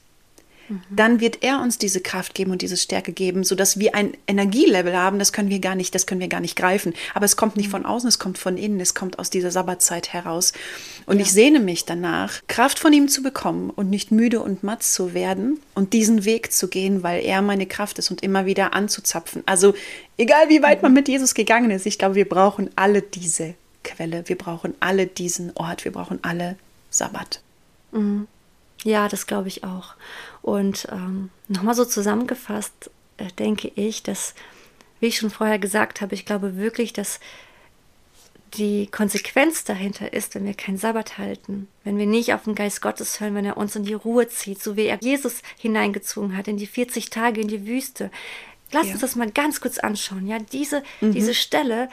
dann 0.90 1.20
wird 1.20 1.42
er 1.42 1.60
uns 1.60 1.78
diese 1.78 2.00
Kraft 2.00 2.34
geben 2.34 2.50
und 2.50 2.62
diese 2.62 2.76
Stärke 2.76 3.12
geben, 3.12 3.44
sodass 3.44 3.78
wir 3.78 3.94
ein 3.94 4.14
Energielevel 4.26 4.96
haben, 4.96 5.18
das 5.18 5.32
können 5.32 5.50
wir 5.50 5.58
gar 5.58 5.74
nicht, 5.74 5.94
das 5.94 6.06
können 6.06 6.20
wir 6.20 6.28
gar 6.28 6.40
nicht 6.40 6.56
greifen. 6.56 6.94
Aber 7.14 7.24
es 7.24 7.36
kommt 7.36 7.56
nicht 7.56 7.68
von 7.68 7.84
außen, 7.84 8.08
es 8.08 8.18
kommt 8.18 8.38
von 8.38 8.56
innen, 8.56 8.80
es 8.80 8.94
kommt 8.94 9.18
aus 9.18 9.30
dieser 9.30 9.50
Sabbatzeit 9.50 10.12
heraus. 10.12 10.52
Und 11.06 11.20
ich 11.20 11.32
sehne 11.32 11.60
mich 11.60 11.84
danach, 11.84 12.40
Kraft 12.48 12.78
von 12.78 12.92
ihm 12.92 13.08
zu 13.08 13.22
bekommen 13.22 13.70
und 13.70 13.90
nicht 13.90 14.10
müde 14.10 14.40
und 14.40 14.62
matt 14.62 14.82
zu 14.82 15.14
werden 15.14 15.60
und 15.74 15.92
diesen 15.92 16.24
Weg 16.24 16.52
zu 16.52 16.68
gehen, 16.68 17.02
weil 17.02 17.22
er 17.22 17.42
meine 17.42 17.66
Kraft 17.66 17.98
ist 17.98 18.10
und 18.10 18.22
immer 18.22 18.46
wieder 18.46 18.74
anzuzapfen. 18.74 19.42
Also 19.46 19.74
egal 20.16 20.48
wie 20.48 20.62
weit 20.62 20.82
man 20.82 20.92
mit 20.92 21.08
Jesus 21.08 21.34
gegangen 21.34 21.70
ist, 21.70 21.86
ich 21.86 21.98
glaube, 21.98 22.14
wir 22.14 22.28
brauchen 22.28 22.70
alle 22.76 23.02
diese 23.02 23.54
Quelle, 23.82 24.28
wir 24.28 24.38
brauchen 24.38 24.74
alle 24.80 25.06
diesen 25.06 25.54
Ort, 25.56 25.84
wir 25.84 25.92
brauchen 25.92 26.18
alle 26.22 26.56
Sabbat. 26.90 27.40
Ja, 28.84 29.08
das 29.08 29.26
glaube 29.26 29.48
ich 29.48 29.64
auch. 29.64 29.94
Und 30.42 30.86
ähm, 30.92 31.30
nochmal 31.48 31.74
so 31.74 31.84
zusammengefasst, 31.84 32.90
äh, 33.16 33.26
denke 33.38 33.72
ich, 33.74 34.02
dass, 34.02 34.34
wie 35.00 35.06
ich 35.06 35.16
schon 35.18 35.30
vorher 35.30 35.58
gesagt 35.58 36.00
habe, 36.00 36.14
ich 36.14 36.24
glaube 36.26 36.56
wirklich, 36.56 36.92
dass 36.92 37.18
die 38.54 38.86
Konsequenz 38.86 39.64
dahinter 39.64 40.12
ist, 40.12 40.34
wenn 40.36 40.44
wir 40.46 40.54
keinen 40.54 40.76
Sabbat 40.78 41.18
halten, 41.18 41.66
wenn 41.82 41.98
wir 41.98 42.06
nicht 42.06 42.34
auf 42.34 42.44
den 42.44 42.54
Geist 42.54 42.82
Gottes 42.82 43.18
hören, 43.18 43.34
wenn 43.34 43.44
er 43.44 43.56
uns 43.56 43.74
in 43.74 43.82
die 43.84 43.94
Ruhe 43.94 44.28
zieht, 44.28 44.62
so 44.62 44.76
wie 44.76 44.84
er 44.86 44.98
Jesus 45.00 45.42
hineingezogen 45.58 46.36
hat, 46.36 46.46
in 46.46 46.56
die 46.56 46.68
40 46.68 47.10
Tage 47.10 47.40
in 47.40 47.48
die 47.48 47.66
Wüste. 47.66 48.10
Lass 48.70 48.86
Ja. 48.86 48.92
uns 48.92 49.00
das 49.00 49.16
mal 49.16 49.30
ganz 49.30 49.60
kurz 49.60 49.78
anschauen. 49.78 50.26
Ja, 50.28 50.38
diese, 50.38 50.84
diese 51.00 51.34
Stelle, 51.34 51.88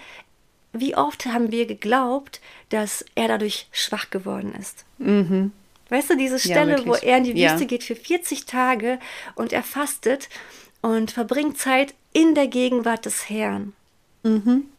wie 0.71 0.95
oft 0.95 1.25
haben 1.25 1.51
wir 1.51 1.65
geglaubt, 1.65 2.41
dass 2.69 3.05
er 3.15 3.27
dadurch 3.27 3.67
schwach 3.71 4.09
geworden 4.11 4.53
ist? 4.53 4.85
Weißt 5.91 6.09
du, 6.09 6.15
diese 6.15 6.39
Stelle, 6.39 6.79
wo 6.85 6.93
wirklich. 6.93 7.09
er 7.11 7.17
in 7.17 7.23
die 7.25 7.33
Ja. 7.33 7.51
Wüste 7.51 7.65
geht 7.67 7.83
für 7.83 7.95
40 7.95 8.45
Tage 8.45 8.97
und 9.35 9.51
er 9.53 9.61
fastet 9.61 10.29
und 10.81 11.11
verbringt 11.11 11.57
Zeit 11.59 11.93
in 12.13 12.33
der 12.33 12.47
Gegenwart 12.47 13.05
des 13.05 13.29
Herrn. 13.29 13.73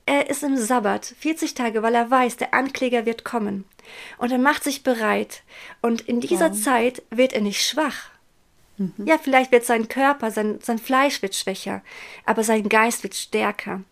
Er 0.07 0.31
ist 0.31 0.43
im 0.43 0.57
Sabbat 0.57 1.05
40 1.19 1.55
Tage, 1.55 1.83
weil 1.83 1.95
er 1.95 2.11
weiß, 2.11 2.37
der 2.39 2.55
Ankläger 2.55 3.07
wird 3.07 3.25
kommen. 3.25 3.65
Und 4.19 4.33
er 4.33 4.39
macht 4.39 4.65
sich 4.65 4.83
bereit. 4.85 5.43
Und 5.81 6.01
in 6.03 6.21
dieser 6.21 6.53
Zeit 6.53 7.03
wird 7.11 7.33
er 7.33 7.41
nicht 7.41 7.63
schwach. 7.63 8.11
Ja, 9.05 9.19
vielleicht 9.19 9.53
wird 9.53 9.65
sein 9.65 9.89
Körper, 9.89 10.31
sein, 10.31 10.59
sein 10.63 10.79
Fleisch 10.79 11.23
wird 11.23 11.35
schwächer, 11.37 11.83
aber 12.25 12.43
sein 12.43 12.69
Geist 12.69 13.03
wird 13.03 13.15
stärker. 13.15 13.83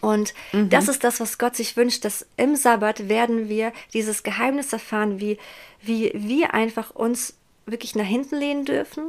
Und 0.00 0.34
das 0.52 0.88
ist 0.88 1.04
das, 1.04 1.20
was 1.20 1.38
Gott 1.38 1.56
sich 1.56 1.76
wünscht, 1.76 2.04
dass 2.04 2.26
im 2.36 2.56
Sabbat 2.56 3.08
werden 3.08 3.48
wir 3.48 3.72
dieses 3.92 4.22
Geheimnis 4.22 4.72
erfahren, 4.72 5.20
wie, 5.20 5.38
wie 5.80 6.12
wir 6.14 6.54
einfach 6.54 6.90
uns 6.90 7.34
wirklich 7.66 7.94
nach 7.94 8.06
hinten 8.06 8.36
lehnen 8.36 8.64
dürfen, 8.64 9.04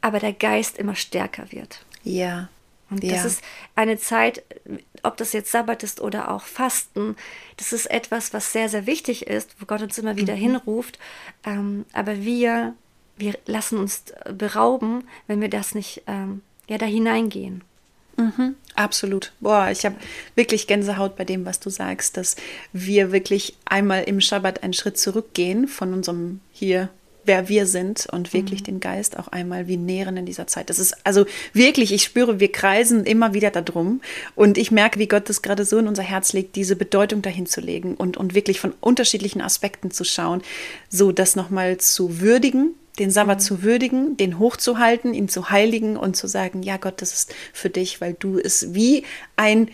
aber 0.00 0.18
der 0.18 0.32
Geist 0.32 0.78
immer 0.78 0.94
stärker 0.94 1.50
wird. 1.50 1.84
Ja. 2.02 2.48
Und 2.90 3.02
ja. 3.02 3.12
das 3.12 3.24
ist 3.24 3.42
eine 3.74 3.98
Zeit, 3.98 4.44
ob 5.02 5.16
das 5.16 5.32
jetzt 5.32 5.50
Sabbat 5.50 5.82
ist 5.82 6.00
oder 6.00 6.30
auch 6.30 6.42
Fasten, 6.42 7.16
das 7.56 7.72
ist 7.72 7.86
etwas, 7.86 8.34
was 8.34 8.52
sehr, 8.52 8.68
sehr 8.68 8.86
wichtig 8.86 9.26
ist, 9.26 9.56
wo 9.58 9.66
Gott 9.66 9.82
uns 9.82 9.98
immer 9.98 10.16
wieder 10.16 10.34
hinruft. 10.34 10.98
Ähm, 11.44 11.86
aber 11.92 12.20
wir, 12.20 12.74
wir 13.16 13.38
lassen 13.46 13.78
uns 13.78 14.04
berauben, 14.32 15.08
wenn 15.26 15.40
wir 15.40 15.48
das 15.48 15.74
nicht 15.74 16.02
ähm, 16.06 16.42
ja, 16.68 16.78
da 16.78 16.86
hineingehen. 16.86 17.64
Mhm, 18.16 18.54
absolut. 18.74 19.32
Boah, 19.40 19.70
ich 19.70 19.84
habe 19.84 19.96
wirklich 20.34 20.66
Gänsehaut 20.66 21.16
bei 21.16 21.24
dem, 21.24 21.44
was 21.44 21.60
du 21.60 21.70
sagst, 21.70 22.16
dass 22.16 22.36
wir 22.72 23.12
wirklich 23.12 23.56
einmal 23.64 24.04
im 24.04 24.20
Schabbat 24.20 24.62
einen 24.62 24.72
Schritt 24.72 24.98
zurückgehen 24.98 25.66
von 25.66 25.92
unserem 25.92 26.40
hier, 26.52 26.90
wer 27.26 27.48
wir 27.48 27.66
sind 27.66 28.06
und 28.10 28.32
wirklich 28.32 28.62
den 28.62 28.80
Geist 28.80 29.18
auch 29.18 29.28
einmal 29.28 29.68
wie 29.68 29.76
nähren 29.76 30.16
in 30.16 30.26
dieser 30.26 30.46
Zeit. 30.46 30.70
Das 30.70 30.78
ist 30.78 30.96
also 31.04 31.26
wirklich, 31.52 31.92
ich 31.92 32.02
spüre, 32.02 32.40
wir 32.40 32.52
kreisen 32.52 33.04
immer 33.04 33.34
wieder 33.34 33.50
darum 33.50 34.00
und 34.34 34.58
ich 34.58 34.70
merke, 34.70 34.98
wie 34.98 35.08
Gott 35.08 35.28
das 35.28 35.42
gerade 35.42 35.64
so 35.64 35.78
in 35.78 35.88
unser 35.88 36.02
Herz 36.02 36.32
legt, 36.32 36.56
diese 36.56 36.76
Bedeutung 36.76 37.22
dahin 37.22 37.46
zu 37.46 37.60
legen 37.60 37.94
und, 37.94 38.16
und 38.16 38.34
wirklich 38.34 38.60
von 38.60 38.74
unterschiedlichen 38.80 39.40
Aspekten 39.40 39.90
zu 39.90 40.04
schauen, 40.04 40.42
so 40.88 41.12
das 41.12 41.36
nochmal 41.36 41.78
zu 41.78 42.20
würdigen 42.20 42.74
den 42.98 43.10
Sabbat 43.10 43.42
zu 43.42 43.62
würdigen, 43.62 44.16
den 44.16 44.38
hochzuhalten, 44.38 45.14
ihn 45.14 45.28
zu 45.28 45.50
heiligen 45.50 45.96
und 45.96 46.16
zu 46.16 46.28
sagen, 46.28 46.62
ja 46.62 46.76
Gott, 46.76 47.02
das 47.02 47.12
ist 47.12 47.34
für 47.52 47.70
dich, 47.70 48.00
weil 48.00 48.14
du 48.14 48.38
es 48.38 48.72
wie 48.74 49.04
ein, 49.36 49.68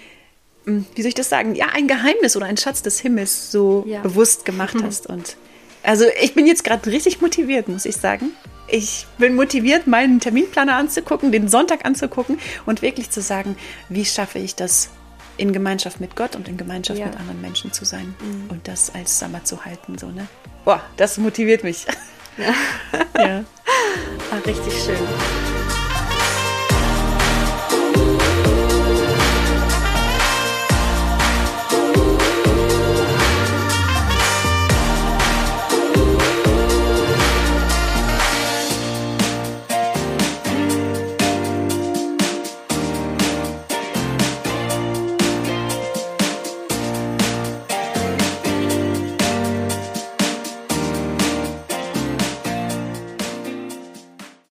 hm, 0.65 0.87
wie 0.95 1.03
soll 1.03 1.11
ich 1.11 1.15
das 1.15 1.29
sagen, 1.29 1.55
ja, 1.55 1.67
ein 1.75 1.87
Geheimnis 1.87 2.37
oder 2.37 2.47
ein 2.47 2.57
Schatz 2.57 2.83
des 2.83 3.01
Himmels 3.01 3.53
so 3.53 3.85
ja. 3.87 4.01
bewusst 4.01 4.45
gemacht 4.45 4.75
mhm. 4.75 4.83
hast. 4.87 5.07
Und 5.07 5.37
also 5.83 6.05
ich 6.21 6.35
bin 6.35 6.47
jetzt 6.47 6.65
gerade 6.65 6.91
richtig 6.91 7.21
motiviert, 7.21 7.69
muss 7.69 7.85
ich 7.85 7.97
sagen. 7.97 8.33
Ich 8.69 9.07
bin 9.19 9.35
motiviert, 9.35 9.87
meinen 9.87 10.21
Terminplaner 10.21 10.77
anzugucken, 10.77 11.33
den 11.33 11.49
Sonntag 11.49 11.85
anzugucken 11.85 12.39
und 12.67 12.83
wirklich 12.83 13.11
zu 13.11 13.21
sagen, 13.21 13.57
wie 13.89 14.05
schaffe 14.05 14.39
ich 14.39 14.55
das 14.55 14.91
in 15.37 15.53
Gemeinschaft 15.53 16.01
mit 16.01 16.15
Gott 16.15 16.37
und 16.37 16.49
in 16.49 16.57
Gemeinschaft 16.57 16.99
ja. 16.99 17.07
mit 17.07 17.19
anderen 17.19 17.41
Menschen 17.41 17.73
zu 17.73 17.85
sein 17.85 18.15
mhm. 18.21 18.51
und 18.51 18.69
das 18.69 18.95
als 18.95 19.19
Sabbat 19.19 19.47
zu 19.47 19.65
halten. 19.65 19.99
So, 19.99 20.09
ne? 20.11 20.29
Boah, 20.65 20.83
das 20.97 21.19
motiviert 21.19 21.65
mich. 21.65 21.87
Ja. 22.37 22.55
ja. 23.19 23.45
Ach, 24.31 24.47
richtig 24.47 24.73
schön. 24.75 25.40